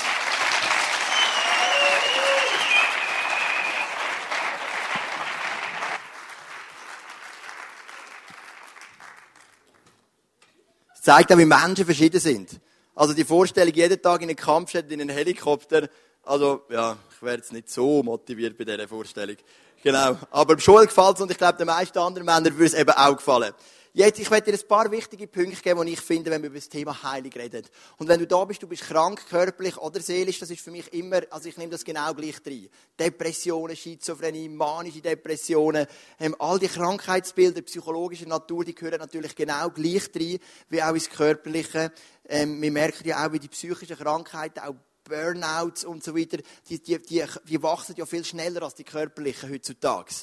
[10.95, 12.59] Es zeigt auch, wie Menschen verschieden sind.
[12.95, 15.89] Also die Vorstellung, jeden Tag in einen Kampfjet, in einen Helikopter,
[16.23, 19.37] also ja, ich wäre jetzt nicht so motiviert bei dieser Vorstellung.
[19.83, 20.17] Genau.
[20.31, 23.17] Aber Joel gefällt es und ich glaube, den meisten anderen Männern würde es eben auch
[23.17, 23.53] gefallen.
[23.95, 26.59] Jetzt, ich werde dir ein paar wichtige Punkte geben, die ich finde, wenn wir über
[26.59, 27.67] das Thema Heilig reden.
[27.99, 30.91] Und wenn du da bist, du bist krank, körperlich oder seelisch, das ist für mich
[30.95, 32.71] immer, also ich nehme das genau gleich rein.
[32.99, 35.87] Depressionen, Schizophrenie, manische Depressionen,
[36.19, 40.39] ähm, all die Krankheitsbilder psychologischer Natur, die gehören natürlich genau gleich rein,
[40.71, 41.93] wie auch ins Körperliche.
[42.27, 46.39] Ähm, wir merken ja auch, wie die psychischen Krankheiten auch Burnouts und so weiter,
[46.69, 50.15] die, die, die, die wachsen ja viel schneller als die körperlichen heutzutage.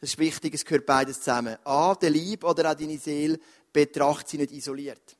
[0.00, 1.56] Das ist wichtig, es gehört beides zusammen.
[1.64, 3.38] A, der Lieb oder auch deine Seele
[3.72, 5.16] betrachtet sie nicht isoliert.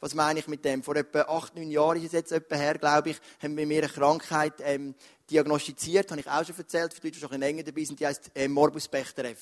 [0.00, 0.82] Was meine ich mit dem?
[0.82, 3.84] Vor etwa acht, neun Jahren ist es jetzt etwa her, glaube ich, haben wir mir
[3.84, 4.94] eine Krankheit ähm,
[5.30, 8.32] diagnostiziert, habe ich auch schon erzählt, für die, die schon länger dabei sind, die heißt
[8.34, 9.36] äh, Morbus Bechterew.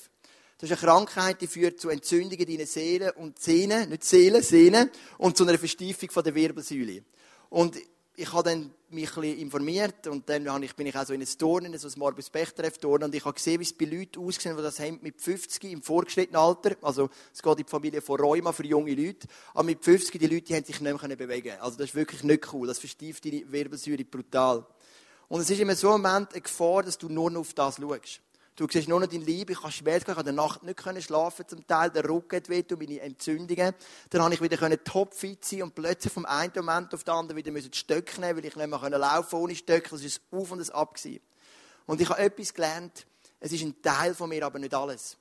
[0.57, 4.89] Das ist eine Krankheit, die führt zu Entzündungen deiner Seele und Zähne, nicht Seele, Sehne,
[5.17, 7.03] und zu einer Verstiefung von der Wirbelsäule.
[7.49, 7.77] Und
[8.15, 11.75] ich habe dann mich ein informiert und dann bin ich auch so in ein Turnen,
[11.77, 14.61] so ein Morbus Bechterew Turnen und ich habe gesehen, wie es bei Leuten aussieht, die
[14.61, 18.51] das haben mit 50 im vorgeschrittenen Alter, also es geht in die Familie von Rheuma
[18.51, 21.77] für junge Leute, aber mit 50 die Leute die haben sich nicht mehr bewegen Also
[21.77, 24.65] das ist wirklich nicht cool, das verstieft deine Wirbelsäure brutal.
[25.27, 27.77] Und es ist immer so ein Moment eine Gefahr, dass du nur noch auf das
[27.77, 28.21] schaust.
[28.55, 31.47] Du siehst nur noch dein Leib, ich habe Schmerzen, ich konnte der Nacht nicht schlafen
[31.47, 33.73] zum Teil, der Rücken hat weh, meine Entzündungen.
[34.11, 37.59] Dann habe ich wieder topfit sein und plötzlich vom einen Moment auf den anderen wieder
[37.71, 39.89] Stöcke nehmen, weil ich nicht mehr laufen ohne Stöcke.
[39.89, 41.19] Das ist Auf und ein Ab gewesen.
[41.87, 43.07] Und ich habe etwas gelernt,
[43.39, 45.17] es ist ein Teil von mir, aber nicht alles.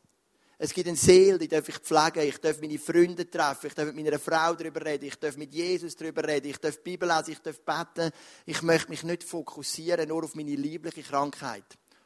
[0.59, 3.87] Es gibt eine Seele, die darf ich pflegen, ich darf meine Freunde treffen, ich darf
[3.87, 7.33] mit meiner Frau darüber reden, ich darf mit Jesus darüber reden, ich darf Bibel lesen,
[7.33, 8.13] ich darf beten.
[8.45, 11.65] Ich möchte mich nicht fokussieren nur auf meine liebliche Krankheit.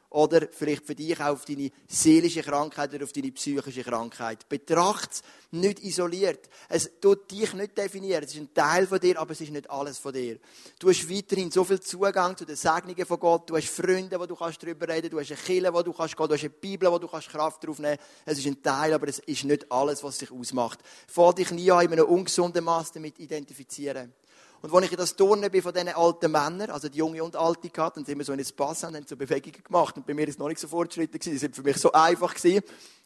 [0.09, 4.47] Oder vielleicht für dich auch auf deine seelische Krankheit oder auf deine psychische Krankheit.
[4.47, 6.47] Betracht es nicht isoliert.
[6.69, 8.23] Es tut dich nicht definieren.
[8.23, 10.39] Es ist ein Teil von dir, aber es ist nicht alles von dir.
[10.79, 13.49] Du hast weiterhin so viel Zugang zu den Segnungen von Gott.
[13.49, 15.09] Du hast Freunde, wo du kannst darüber reden.
[15.09, 16.27] Du hast eine Kille, wo du kannst gehen.
[16.27, 17.97] Du hast eine Bibel, wo du kannst Kraft drauf nehmen.
[18.25, 20.79] Es ist ein Teil, aber es ist nicht alles, was dich ausmacht.
[21.07, 24.13] Fall dich nie an in einem ungesunden Maß damit identifizieren.
[24.61, 27.35] Und als ich in das Turnen bin von diesen alten Männern, also die Junge und
[27.35, 29.95] Alte gehabt, dann sind wir so in ein Pass und haben so Bewegungen gemacht.
[29.97, 31.35] Und bei mir ist es noch nicht so fortschrittlich gewesen.
[31.35, 32.63] Das sind für mich so einfach gewesen.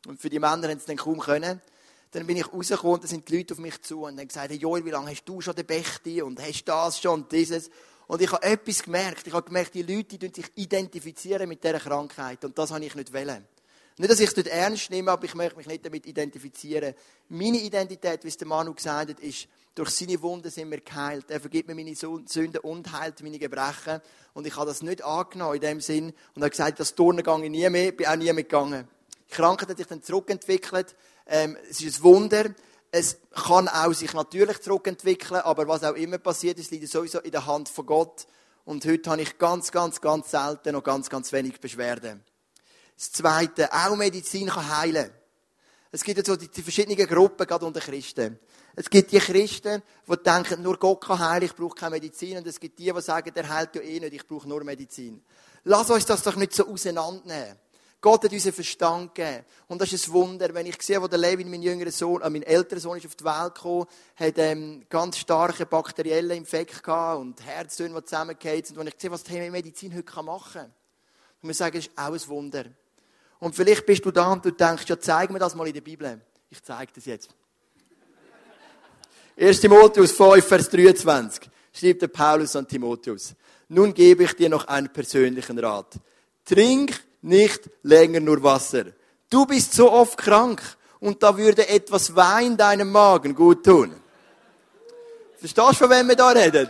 [0.07, 1.61] Und für die Männer haben es dann kaum können.
[2.11, 4.49] Dann bin ich rausgekommen und dann sind die Leute auf mich zu und haben gesagt,
[4.49, 7.69] hey Joel, wie lange hast du schon den Bechti und hast das schon und dieses?
[8.07, 9.27] Und ich habe etwas gemerkt.
[9.27, 12.43] Ich habe gemerkt, die Leute die sich identifizieren mit dieser Krankheit.
[12.43, 13.45] Und das habe ich nicht wollen.
[13.97, 16.93] Nicht, dass ich es nicht ernst nehme, aber ich möchte mich nicht damit identifizieren.
[17.29, 21.29] Meine Identität, wie es der Manu gesagt hat, ist, durch seine Wunden sind wir geheilt.
[21.29, 24.01] Er vergibt mir meine Sünden und heilt meine Gebrechen.
[24.33, 26.13] Und ich habe das nicht angenommen in dem Sinn.
[26.35, 28.87] Und er hat gesagt, das Turnen gehe ich nie mehr, bin auch nie mehr gegangen.
[29.29, 30.95] Die Krankheit hat sich dann zurückentwickelt.
[31.25, 32.53] Ähm, es ist ein Wunder.
[32.91, 37.31] Es kann auch sich natürlich zurückentwickeln, aber was auch immer passiert, es liegt sowieso in
[37.31, 38.27] der Hand von Gott.
[38.65, 42.21] Und heute habe ich ganz, ganz, ganz selten noch ganz, ganz wenig Beschwerden.
[42.97, 45.09] Das Zweite, auch Medizin kann heilen.
[45.91, 48.39] Es gibt so die, die verschiedenen Gruppen, gerade unter Christen.
[48.75, 52.37] Es gibt die Christen, die denken, nur Gott kann heilen, ich brauche keine Medizin.
[52.37, 55.23] Und es gibt die, die sagen, der heilt ja eh nicht, ich brauche nur Medizin.
[55.63, 57.57] Lass uns das doch nicht so auseinandernehmen.
[58.01, 59.45] Gott hat uns einen Verstand gegeben.
[59.67, 60.51] Und das ist ein Wunder.
[60.55, 63.15] Wenn ich sehe, wo der Levin, mein jüngerer Sohn, äh, mein älterer Sohn ist auf
[63.15, 68.77] die Welt gekommen, hat ähm, ganz starke bakterielle Infekt gehabt und Herztöne, die zusammengefallen sind.
[68.79, 70.73] Und ich sehe, was die Medizin heute machen kann.
[71.43, 72.65] Und wir sagen, ist auch ein Wunder.
[73.39, 75.81] Und vielleicht bist du da und du denkst, ja, zeig mir das mal in der
[75.81, 76.21] Bibel.
[76.49, 77.29] Ich zeige das jetzt.
[79.41, 79.59] 1.
[79.59, 83.33] Timotheus 5, Vers 23 schreibt der Paulus an Timotheus.
[83.69, 85.95] Nun gebe ich dir noch einen persönlichen Rat.
[86.45, 88.85] Trink nicht länger nur Wasser.
[89.31, 90.61] Du bist so oft krank
[90.99, 93.95] und da würde etwas Wein deinem Magen gut tun.
[95.39, 96.69] Verstehst du, von wem wir da reden?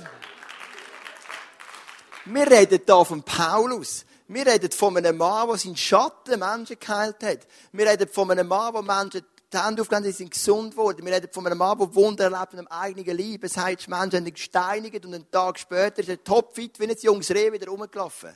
[2.23, 4.05] Wir reden da von Paulus.
[4.29, 7.39] Wir reden von einem Mann, der seinen Schatten Menschen geheilt hat.
[7.73, 11.05] Wir reden von einem Mann, der Menschen die Hände aufgelegt die sind gesund geworden.
[11.05, 13.43] Wir reden von einem Mann, der Wunder erlebt in einem eigenen Leib.
[13.43, 16.95] Es heißt, Menschen haben ihn gesteinigt und einen Tag später ist er topfit wie ein
[17.01, 18.31] junges Reh wieder rumgelaufen.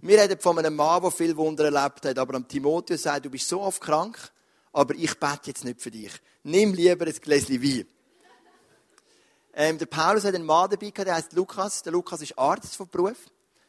[0.00, 3.30] Wir reden von einem Mann, der viel Wunder erlebt hat, aber am Timotheus sagt, du
[3.30, 4.16] bist so oft krank,
[4.72, 6.12] aber ich bete jetzt nicht für dich.
[6.42, 7.86] Nimm lieber ein Gläschen Wein.
[9.54, 11.82] Ähm, der Paulus hat einen Mann dabei gehabt, der heißt Lukas.
[11.82, 13.16] Der Lukas ist Arzt von Beruf,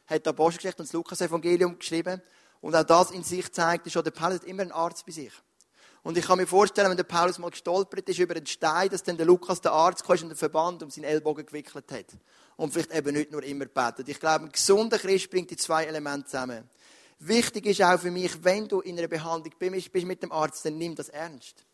[0.06, 2.22] hat die Apostelgeschichte und das Lukas-Evangelium geschrieben.
[2.60, 5.32] Und auch das in sich zeigt, schon, der Paulus hat immer einen Arzt bei sich.
[6.02, 9.02] Und ich kann mir vorstellen, wenn der Paulus mal gestolpert ist über einen Stein, dass
[9.02, 12.06] dann der Lukas, der Arzt, kam und den Verband um seinen Ellbogen gewickelt hat
[12.56, 14.08] und vielleicht eben nicht nur immer betet.
[14.08, 16.68] Ich glaube, ein gesunder Christ bringt die zwei Elemente zusammen.
[17.18, 20.64] Wichtig ist auch für mich, wenn du in einer Behandlung bist, bist mit dem Arzt,
[20.64, 21.66] dann nimm das ernst.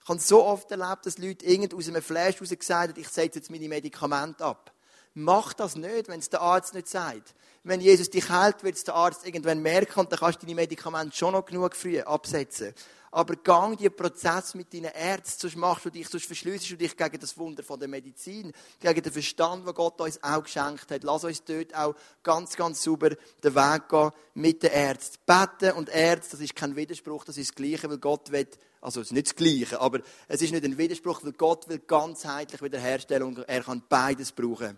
[0.00, 3.08] Ich habe so oft erlebt, dass Leute irgend aus einem Flash raus gesagt haben, ich
[3.08, 4.72] setze jetzt meine Medikamente ab.
[5.14, 7.34] Mach das nicht, wenn es der Arzt nicht sagt.
[7.64, 10.56] Wenn Jesus dich heilt, wird es der Arzt irgendwann merken und dann kannst du deine
[10.56, 12.74] Medikamente schon noch genug früh absetzen
[13.14, 16.96] aber gang die Prozess mit deinen Ärzten, sonst machst du dich, sonst verschließt du dich
[16.96, 21.04] gegen das Wunder von der Medizin, gegen den Verstand, den Gott uns auch geschenkt hat.
[21.04, 21.94] Lass uns dort auch
[22.24, 25.18] ganz, ganz sauber den Weg gehen mit den Ärzten.
[25.24, 28.48] Beten und Ärzte, das ist kein Widerspruch, das ist das Gleiche, weil Gott will,
[28.80, 31.78] also es ist nicht das Gleiche, aber es ist nicht ein Widerspruch, weil Gott will
[31.86, 34.76] ganzheitlich wiederherstellen und er kann beides brauchen.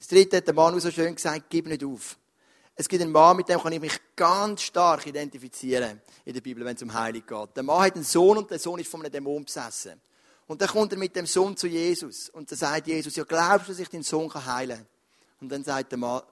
[0.00, 2.18] Das dritte hat der Mann so schön gesagt, gib nicht auf.
[2.76, 6.64] Es gibt einen Mann, mit dem kann ich mich ganz stark identifizieren in der Bibel,
[6.64, 7.56] wenn es um Heilig geht.
[7.56, 10.00] Der Mann hat einen Sohn und der Sohn ist von einem Dämon besessen.
[10.46, 13.68] Und dann kommt er mit dem Sohn zu Jesus und dann sagt Jesus, ja glaubst
[13.68, 14.86] du, dass ich deinen Sohn heilen kann?
[15.40, 16.22] Und dann sagt der Mann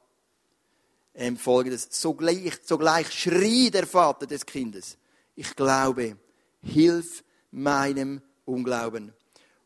[1.14, 4.96] ähm, folgendes, sogleich, sogleich schrie der Vater des Kindes,
[5.34, 6.16] ich glaube,
[6.60, 9.12] hilf meinem Unglauben.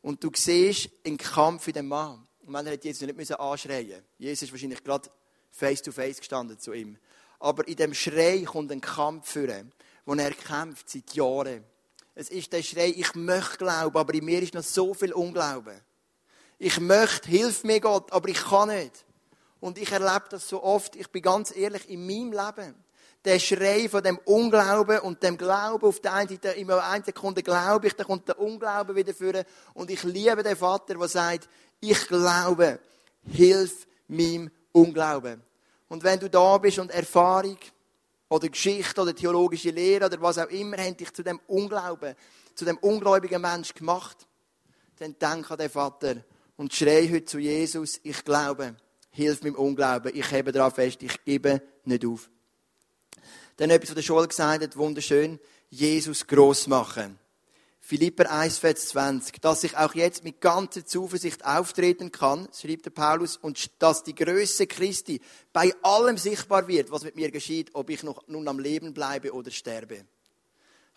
[0.02, 2.26] Und du siehst einen Kampf in dem Mann.
[2.40, 4.02] Und man hätte Jesus nicht anschreien müssen.
[4.18, 5.10] Jesus ist wahrscheinlich gerade
[5.56, 6.98] face to face gestanden zu ihm.
[7.38, 9.72] Aber in dem Schrei kommt ein Kampf führen,
[10.04, 11.64] wo er kämpft seit Jahren.
[12.14, 15.80] Es ist der Schrei, ich möchte glauben, aber in mir ist noch so viel Unglauben.
[16.58, 19.04] Ich möchte, hilf mir Gott, aber ich kann nicht.
[19.60, 22.74] Und ich erlebe das so oft, ich bin ganz ehrlich, in meinem Leben.
[23.24, 27.42] Der Schrei von dem Unglauben und dem Glauben auf der einen Seite, in einer Sekunde
[27.42, 29.44] glaube ich, dann kommt der Unglauben wieder führen.
[29.74, 31.48] Und ich liebe den Vater, der sagt,
[31.80, 32.78] ich glaube,
[33.24, 35.42] hilf meinem Unglauben.
[35.88, 37.56] Und wenn du da bist und Erfahrung
[38.28, 42.14] oder Geschichte oder theologische Lehre oder was auch immer haben dich zu dem Unglauben,
[42.54, 44.26] zu dem ungläubigen Mensch gemacht,
[44.98, 46.16] dann denk an den Vater
[46.56, 48.76] und schrei heute zu Jesus, ich glaube,
[49.10, 52.28] hilf mir im Unglauben, ich hebe darauf fest, ich gebe nicht auf.
[53.56, 55.38] Dann etwas, was der Schule gesagt hat, wunderschön,
[55.70, 57.18] Jesus groß machen.
[57.86, 62.90] Philipper 1, Vers 20, dass ich auch jetzt mit ganzer Zuversicht auftreten kann, schreibt der
[62.90, 65.20] Paulus, und dass die Größe Christi
[65.52, 69.32] bei allem sichtbar wird, was mit mir geschieht, ob ich noch nun am Leben bleibe
[69.32, 70.04] oder sterbe.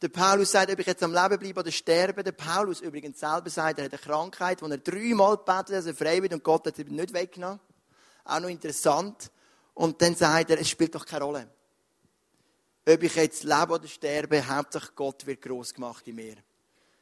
[0.01, 2.23] Der Paulus sagt, ob ich jetzt am Leben bleibe oder sterbe.
[2.23, 5.93] Der Paulus übrigens selber sagt, er hat eine Krankheit, wo er dreimal betet, dass er
[5.93, 7.59] frei wird und Gott hat ihn nicht weggenommen.
[8.23, 9.29] Auch noch interessant.
[9.75, 11.47] Und dann sagt er, es spielt doch keine Rolle.
[12.87, 16.37] Ob ich jetzt lebe oder sterbe, hauptsächlich Gott wird groß gemacht in mir.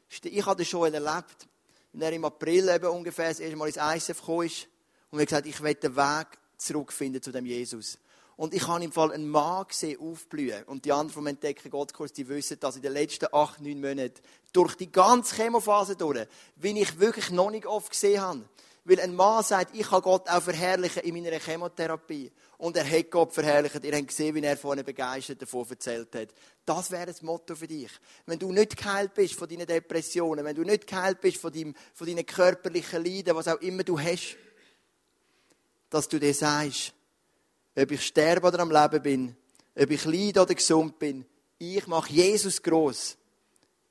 [0.09, 1.47] Ich habe das schon erlebt.
[1.93, 4.67] Wenn er im April eben ungefähr das erste Mal ins ISF gekommen ist
[5.09, 6.27] und mir gesagt, ich will den Weg
[6.57, 7.97] zurückfinden zu dem Jesus.
[8.35, 10.63] Und ich habe im Fall einen Mann gesehen, aufblühen.
[10.65, 14.21] Und die anderen vom Entdecken Gottkurs, die wissen, dass in den letzten acht, neun Monaten
[14.53, 18.43] durch die ganze Chemophase durch, wie ich wirklich noch nicht oft gesehen habe,
[18.85, 22.31] weil ein Mann sagt, ich kann Gott auch verherrlichen in meiner Chemotherapie.
[22.57, 23.83] Und er hat Gott verherrlicht.
[23.83, 26.29] Ihr habt gesehen, wie er vorhin begeistert davon erzählt hat.
[26.65, 27.91] Das wäre das Motto für dich.
[28.25, 31.75] Wenn du nicht geheilt bist von deinen Depressionen, wenn du nicht geheilt bist von, deinem,
[31.93, 34.37] von deinen körperlichen Leiden, was auch immer du hast,
[35.89, 36.93] dass du dir sagst,
[37.75, 39.37] ob ich sterbe oder am Leben bin,
[39.79, 41.25] ob ich leide oder gesund bin,
[41.59, 43.17] ich mache Jesus groß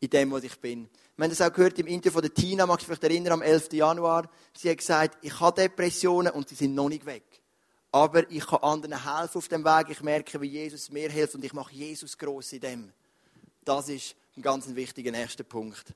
[0.00, 0.88] in dem, was ich bin.
[1.16, 3.42] Wir haben das auch gehört im Interview von der Tina, magst du dich erinnern, am
[3.42, 3.72] 11.
[3.72, 4.28] Januar.
[4.56, 7.35] Sie hat gesagt, ich habe Depressionen und sie sind noch nicht weg.
[7.92, 9.90] Aber ich kann anderen helfen auf dem Weg.
[9.90, 12.92] Ich merke, wie Jesus mir hilft und ich mache Jesus groß in dem.
[13.64, 15.94] Das ist ein ganz wichtiger erster Punkt.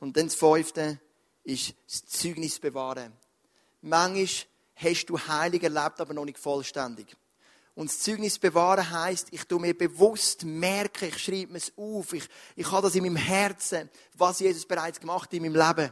[0.00, 1.00] Und dann das fünfte
[1.44, 3.12] ist das Zeugnis bewahren.
[3.80, 4.26] Manchmal
[4.76, 7.16] hast du heilig erlebt, aber noch nicht vollständig.
[7.74, 12.28] Und das Zeugnis bewahren heisst, ich tue mir bewusst merken, ich schreibe es auf, ich,
[12.56, 15.90] ich habe das in meinem Herzen, was Jesus bereits gemacht hat in meinem Leben.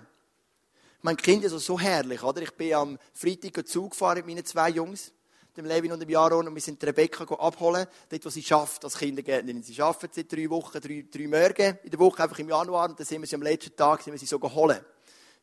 [1.03, 2.43] Mein Kind ist so herrlich, oder?
[2.43, 5.13] Ich bin am Freitag Zug gefahren mit meinen zwei Jungs,
[5.57, 8.99] dem Levin und dem Jaron, und wir sind Rebecca abholen, dort, wo sie schafft, als
[8.99, 9.63] Kindergärtnerin.
[9.63, 12.99] Sie arbeitet seit drei Wochen, drei, drei Morgen in der Woche, einfach im Januar, und
[12.99, 14.85] dann sind wir sie am letzten Tag, sind wir sie so geholt.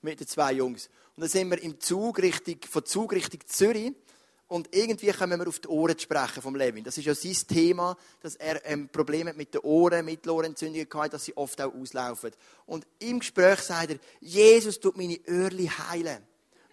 [0.01, 0.89] Mit den zwei Jungs.
[1.15, 3.93] Und dann sind wir im Zug Richtung, von Zug Richtung Zürich,
[4.53, 6.83] und irgendwie kommen wir auf die Ohren zu sprechen vom Levin.
[6.83, 11.25] Das ist ja sein Thema, dass er ähm, Probleme mit den Ohren, Mittelohrentzündungen hat, dass
[11.25, 12.29] sie oft auch auslaufen.
[12.67, 16.21] Und im Gespräch sagt er, Jesus tut meine Öhrli heilen.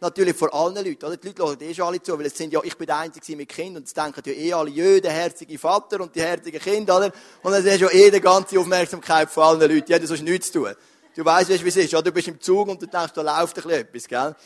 [0.02, 1.18] Natürlich vor allen Leuten, oder?
[1.18, 3.36] Die Leute hören eh schon alle zu, weil es sind ja, ich bin der Einzige
[3.36, 6.58] mit Kind und es denken ja eh alle, jö, der herzige Vater und die herzige
[6.58, 7.12] Kinder, oder?
[7.42, 9.92] Und es ist ja eh die ganze Aufmerksamkeit von allen Leuten.
[9.92, 10.74] Jeder sonst nichts zu tun.
[11.14, 12.00] Du weißt, wie es ist, ja?
[12.00, 14.36] Du bist im Zug und du denkst, da läuft ein bisschen etwas, gell?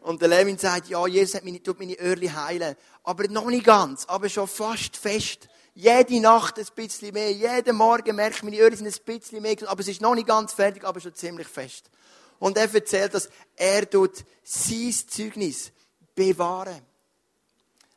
[0.00, 2.74] Und der Levin sagt, ja, Jesus hat meine, tut meine Öhrli heilen.
[3.04, 5.48] Aber noch nicht ganz, aber schon fast fest.
[5.74, 9.56] Jede Nacht ein bisschen mehr, jeden Morgen merke ich, meine Öhrli sind ein bisschen mehr,
[9.66, 11.90] aber es ist noch nicht ganz fertig, aber schon ziemlich fest.
[12.38, 15.72] Und er erzählt, dass er tut sein Zeugnis
[16.14, 16.82] bewahren.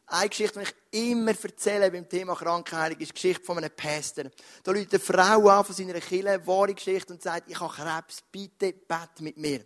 [0.07, 0.65] Eine Geschichte, die
[0.97, 4.25] ich immer erzähle beim Thema Krankenheilung, ist die Geschichte von einem Pastor.
[4.63, 8.23] Da läutet eine Frau an von seiner Kille, wahre Geschichte, und sagt, ich habe Krebs,
[8.31, 9.63] bitte bett mit mir.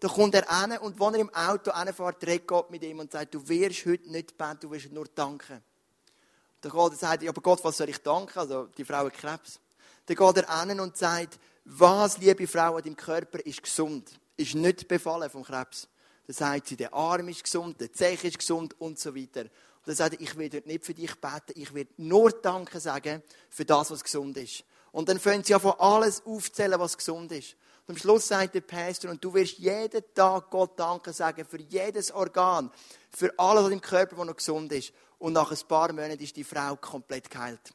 [0.00, 3.12] Da kommt er hin und wenn er im Auto hinfährt, redet Gott mit ihm und
[3.12, 5.62] sagt, du wirst heute nicht beten, du wirst nur danken.
[6.60, 8.38] Dann geht er sagt, aber Gott, was soll ich danken?
[8.38, 9.60] Also, die Frau hat Krebs.
[10.06, 11.38] Dann geht er hin und sagt,
[11.70, 15.86] was, liebe Frau, an deinem Körper ist gesund, ist nicht befallen vom Krebs.
[16.26, 19.42] Dann sagt sie, der Arm ist gesund, der Zeh ist gesund und so weiter.
[19.42, 23.22] Und dann sagt er, ich werde nicht für dich beten, ich werde nur Danke sagen
[23.50, 24.64] für das, was gesund ist.
[24.92, 27.54] Und dann fängt sie an, alles aufzählen, was gesund ist.
[27.86, 31.60] Und am Schluss sagt der Pastor, und du wirst jeden Tag Gott Danke sagen für
[31.60, 32.70] jedes Organ,
[33.10, 34.92] für alles im Körper, das noch gesund ist.
[35.18, 37.74] Und nach ein paar Monaten ist die Frau komplett geheilt.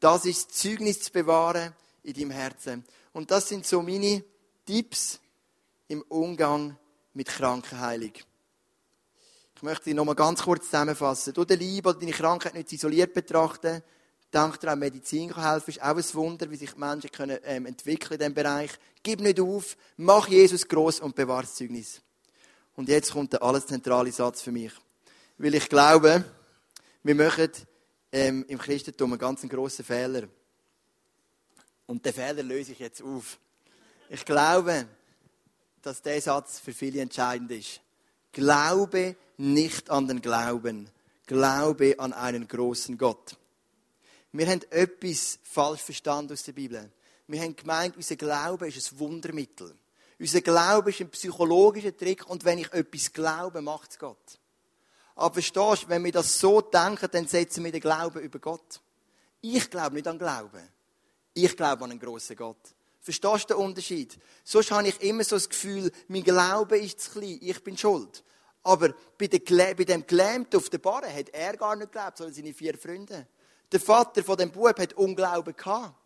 [0.00, 2.84] Das ist Zeugnis zu bewahren in deinem Herzen.
[3.12, 4.24] Und das sind so meine
[4.66, 5.20] Tipps
[5.88, 6.76] im Umgang
[7.14, 8.12] mit Krankenheilung.
[9.56, 11.34] Ich möchte die nochmal ganz kurz zusammenfassen.
[11.34, 13.82] Du, der Liebe oder deine Krankheit nicht isoliert betrachten,
[14.30, 18.14] dank daran Medizin kann helfen, ist auch ein Wunder, wie sich Menschen können, ähm, entwickeln
[18.14, 18.70] in diesem Bereich.
[19.02, 22.00] Gib nicht auf, mach Jesus groß und bewahr das Zeugnis.
[22.74, 24.72] Und jetzt kommt der alles zentrale Satz für mich.
[25.38, 26.24] Weil ich glaube,
[27.02, 27.50] wir machen
[28.10, 30.28] ähm, im Christentum einen ganz grossen Fehler.
[31.92, 33.38] Und den Fehler löse ich jetzt auf.
[34.08, 34.86] Ich glaube,
[35.82, 37.82] dass der Satz für viele entscheidend ist.
[38.32, 40.88] Glaube nicht an den Glauben.
[41.26, 43.36] Glaube an einen großen Gott.
[44.32, 46.90] Wir haben etwas falsch verstanden aus der Bibel.
[47.26, 49.74] Wir haben gemeint, unser Glaube ist ein Wundermittel.
[50.18, 54.38] Unser Glaube ist ein psychologischer Trick und wenn ich etwas glaube, macht es Gott.
[55.14, 58.80] Aber verstehst du, wenn wir das so denken, dann setzen wir den Glauben über Gott.
[59.42, 60.72] Ich glaube nicht an Glauben.
[61.34, 62.74] Ich glaube an einen grossen Gott.
[63.00, 64.18] Verstehst du den Unterschied?
[64.44, 68.22] Sonst habe ich immer so das Gefühl, mein Glaube ist zu klein, ich bin schuld.
[68.62, 72.78] Aber bei, dem Gelähmten auf der Barre hat er gar nicht geglaubt, sondern seine vier
[72.78, 73.26] Freunde.
[73.72, 75.96] Der Vater von dem Bub hat Unglauben gehabt.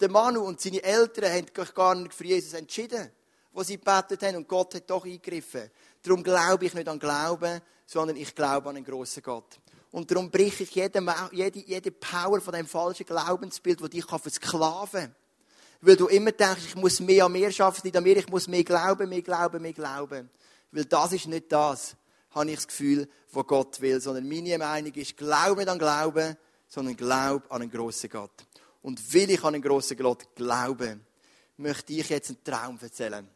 [0.00, 3.10] Der Manu und seine Eltern haben sich gar nicht für Jesus entschieden,
[3.52, 5.70] wo sie gebetet haben und Gott hat doch eingegriffen.
[6.02, 9.58] Darum glaube ich nicht an Glauben, sondern ich glaube an einen grossen Gott.
[9.96, 15.00] Und darum breche ich jede, jede, jede Power von dem falschen Glaubensbild, das dich versklaven
[15.00, 15.14] kann.
[15.80, 18.46] Weil du immer denkst, ich muss mehr an mir schaffen, nicht an mir, ich muss
[18.46, 20.28] mehr glauben, mehr glauben, mehr glauben.
[20.70, 21.96] Weil das ist nicht das,
[22.32, 23.98] habe ich das Gefühl, was Gott will.
[23.98, 26.36] Sondern meine Meinung ist, glaube nicht an Glauben,
[26.68, 28.44] sondern glaub an einen grossen Gott.
[28.82, 31.06] Und will ich an einen grossen Gott glauben,
[31.56, 33.26] möchte ich jetzt einen Traum erzählen.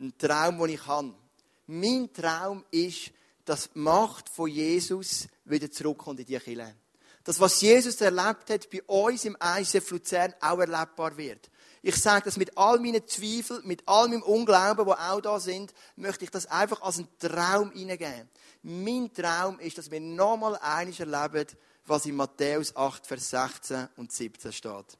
[0.00, 1.14] Ein Traum, den ich habe.
[1.68, 3.12] Mein Traum ist,
[3.44, 6.74] dass die Macht von Jesus wieder zurückkommt in die Kirche.
[7.24, 11.50] Das, was Jesus erlebt hat, bei uns im ICF Luzern auch erlebbar wird.
[11.80, 15.72] Ich sage das mit all meinen Zweifeln, mit all meinem Unglauben, wo auch da sind,
[15.96, 18.28] möchte ich das einfach als einen Traum hineingeben.
[18.62, 21.46] Mein Traum ist, dass wir nochmal eines erleben,
[21.86, 24.98] was in Matthäus 8, Vers 16 und 17 steht.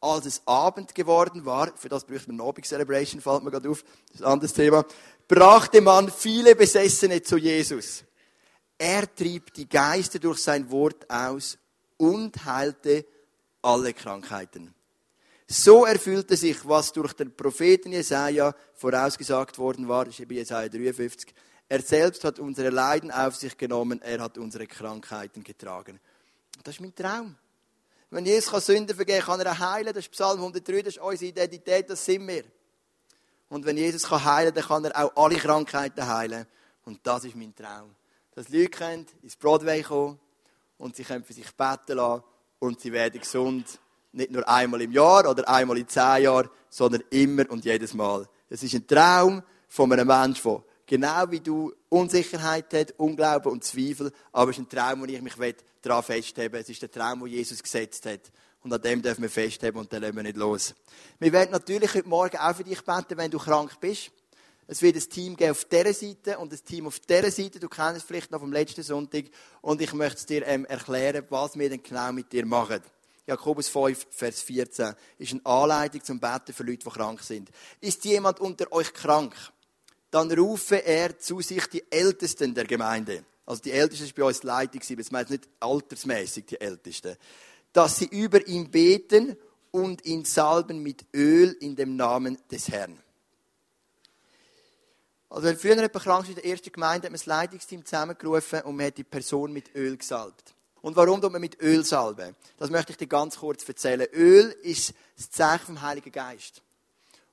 [0.00, 3.82] Als es Abend geworden war, für das bräuchte man eine Abend-Celebration, fällt mir gerade auf,
[3.82, 4.84] das ist ein anderes Thema,
[5.28, 8.02] brachte man viele Besessene zu Jesus.
[8.78, 11.58] Er trieb die Geister durch sein Wort aus
[11.98, 13.04] und heilte
[13.60, 14.74] alle Krankheiten.
[15.46, 21.34] So erfüllte sich, was durch den Propheten Jesaja vorausgesagt worden war, das ist Jesaja 53.
[21.70, 26.00] Er selbst hat unsere Leiden auf sich genommen, er hat unsere Krankheiten getragen.
[26.64, 27.36] Das ist mein Traum.
[28.10, 29.92] Wenn Jesus Sünden vergeben kann, er heilen.
[29.92, 32.44] Das ist Psalm 103, das ist unsere Identität, das sind wir.
[33.48, 36.46] Und wenn Jesus kann heilen dann kann er auch alle Krankheiten heilen.
[36.84, 37.94] Und das ist mein Traum.
[38.34, 40.18] Dass Leute können ins Broadway kommen
[40.76, 42.22] und sie können für sich beten lassen
[42.58, 43.78] und sie werden gesund.
[44.12, 48.26] Nicht nur einmal im Jahr oder einmal in zehn Jahren, sondern immer und jedes Mal.
[48.48, 53.64] Es ist ein Traum von einem Menschen, der genau wie du Unsicherheit hat, Unglauben und
[53.64, 55.34] Zweifel, aber es ist ein Traum, wo ich mich
[55.82, 56.60] daran festheben will.
[56.60, 58.20] Es ist der Traum, den Jesus gesetzt hat.
[58.62, 60.74] Und an dem dürfen wir festheben und dann lassen wir nicht los.
[61.18, 64.10] Wir werden natürlich heute Morgen auch für dich beten, wenn du krank bist.
[64.66, 67.58] Es wird ein Team geben auf dieser Seite und ein Team auf dieser Seite.
[67.58, 69.24] Du kennst es vielleicht noch vom letzten Sonntag.
[69.62, 72.82] Und ich möchte es dir ähm, erklären, was wir denn genau mit dir machen.
[73.26, 77.50] Jakobus 5, Vers 14 ist eine Anleitung zum Beten für Leute, die krank sind.
[77.80, 79.34] Ist jemand unter euch krank?
[80.10, 83.24] Dann rufe er zu sich die Ältesten der Gemeinde.
[83.46, 87.16] Also die Ältesten ist bei uns die Leitung, das meint nicht altersmäßig die Ältesten
[87.72, 89.36] dass sie über ihn beten
[89.70, 92.98] und ihn salben mit Öl in dem Namen des Herrn.
[95.30, 98.62] Also wenn früher jemand krank ist in der ersten Gemeinde, hat man das Leitungsteam zusammengerufen
[98.62, 100.54] und man hat die Person mit Öl gesalbt.
[100.80, 102.34] Und warum tut man mit Öl salben?
[102.56, 104.06] Das möchte ich dir ganz kurz erzählen.
[104.12, 106.62] Öl ist das Zeichen vom Heiligen Geist.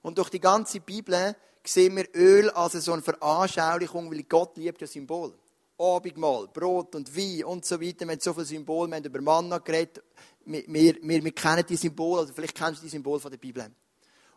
[0.01, 4.81] Und durch die ganze Bibel sehen wir Öl als so eine Veranschaulichung, weil Gott liebt
[4.81, 5.33] ja Symbol.
[5.77, 8.05] Abendmahl, Brot und Wein und so weiter.
[8.05, 10.03] Wir haben so viele Symbole, wir haben über Manna geredet.
[10.45, 13.65] Wir, wir, wir, kennen die Symbole, also vielleicht kennst du die Symbole von der Bibel.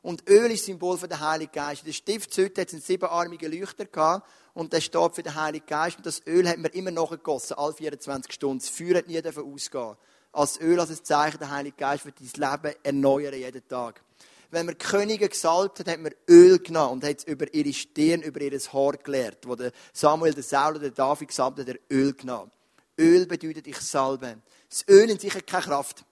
[0.03, 1.87] Und Öl ist Symbol für den Heiligen Geist.
[1.87, 5.99] Der Stiftshütte hat einen siebenarmigen Leuchter gehabt und der steht für den Heiligen Geist.
[5.99, 8.59] Und das Öl hat man immer nachgegossen, alle 24 Stunden.
[8.61, 9.97] Das Feuer hat nie ausgehen.
[10.33, 14.03] Als Öl, als ein Zeichen, der Heilige Geist wird dein Leben erneuern jeden Tag
[14.51, 18.23] wenn man Könige gesalbt hat, hat man Öl genommen und hat es über ihre Stirn,
[18.23, 19.47] über ihr Haar gelehrt.
[19.47, 22.51] Wo der Samuel, der Saul oder der David gesalbt hat, hat er Öl genommen.
[22.99, 24.39] Öl bedeutet, ich salbe.
[24.69, 26.05] Das Öl in sich hat keine Kraft.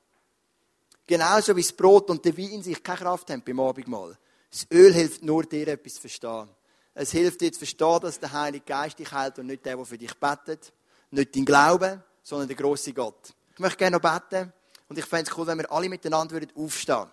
[1.07, 4.19] Genauso wie das Brot und der Wein in sich keine Kraft haben beim Abendmahl.
[4.51, 6.49] Das Öl hilft nur dir, etwas zu verstehen.
[6.95, 9.85] Es hilft dir zu verstehen, dass der Heilige Geist dich heilt und nicht der, der
[9.85, 10.73] für dich betet.
[11.11, 13.35] Nicht dein Glaube, sondern der große Gott.
[13.53, 14.53] Ich möchte gerne noch beten
[14.89, 17.11] und ich fände es cool, wenn wir alle miteinander aufstehen würden.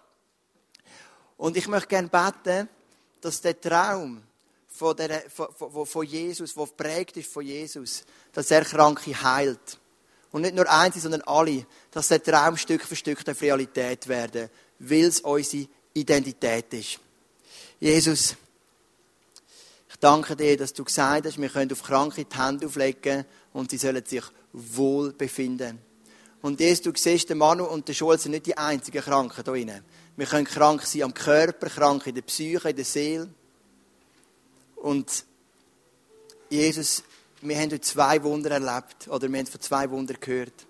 [1.44, 2.70] Und ich möchte gerne beten,
[3.20, 4.24] dass der Traum
[4.70, 9.78] von, der, von, von Jesus, der geprägt ist von Jesus, dass er Kranke heilt.
[10.32, 14.50] Und nicht nur eins, sondern alle, dass der Traum Stück für Stück der Realität werden,
[14.80, 17.00] weil es unsere Identität ist.
[17.78, 18.38] Jesus,
[19.90, 23.70] ich danke dir, dass du gesagt hast, wir können auf Kranke die Hände auflegen und
[23.70, 24.24] sie sollen sich
[24.54, 25.78] wohl befinden.
[26.42, 29.44] Und Jesus, du siehst, der Manu und der Schul sind nicht die einzigen Kranken hier
[29.44, 29.84] drinnen.
[30.16, 33.30] Wir können krank sein am Körper, krank in der Psyche, in der Seele.
[34.76, 35.26] Und
[36.50, 37.04] Jesus,
[37.42, 40.68] wir haben heute zwei Wunder erlebt, oder wir haben von zwei Wundern gehört.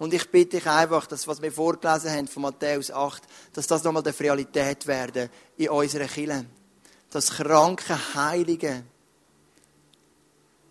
[0.00, 3.22] Und ich bitte dich einfach, dass, was wir vorgelesen haben von Matthäus 8,
[3.52, 6.46] dass das nochmal der Realität werden in unserer Kirche.
[7.10, 8.82] Dass kranke Heilige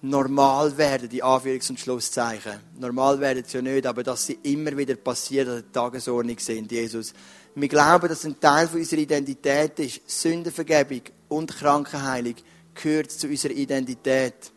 [0.02, 2.60] normal werden, die Anführungs- und Schlusszeichen.
[2.80, 6.72] Normal werden sie ja nicht, aber dass sie immer wieder passieren, an der Tagesordnung sind,
[6.72, 7.14] Jesus.
[7.56, 10.02] Wir glauben, dass ein Teil unserer Identität ist.
[10.06, 12.36] Sündenvergebung und Krankenheilung
[12.76, 14.52] gehört zu unserer Identität.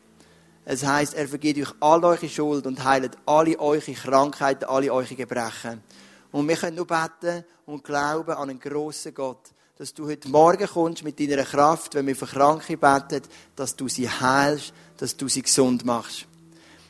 [0.64, 5.14] Es heißt, er vergibt euch all eure Schuld und heilt alle eure Krankheiten, alle eure
[5.14, 5.82] Gebrechen.
[6.30, 10.66] Und wir können nur beten und glauben an einen grossen Gott, dass du heute Morgen
[10.66, 13.22] kommst mit deiner Kraft, wenn wir für Kranke beten,
[13.56, 16.26] dass du sie heilst, dass du sie gesund machst.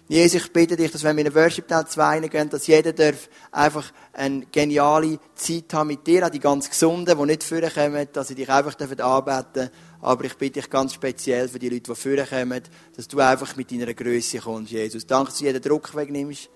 [0.08, 2.92] Jesus, ich bitte dich, dass wenn wir in den Worship Teil 2 gehen, dass jeder
[2.92, 8.08] darf einfach eine geniale Zeit haben mit dir, auch die ganz Gesunden, die nicht vorkommen,
[8.12, 9.70] dass sie dich einfach anbeten dürfen.
[10.02, 12.62] Aber ich bitte dich ganz speziell für die Leute, die vorkommen,
[12.96, 15.06] dass du einfach mit deiner Größe kommst, Jesus.
[15.06, 16.50] Danke, dass du jeden Druck wegnimmst.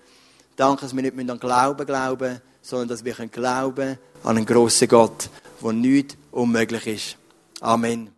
[0.55, 5.29] Danke, dass wir nicht an Glauben glauben, sondern dass wir glauben an einen grossen Gott,
[5.61, 7.17] wo nichts unmöglich ist.
[7.61, 8.16] Amen.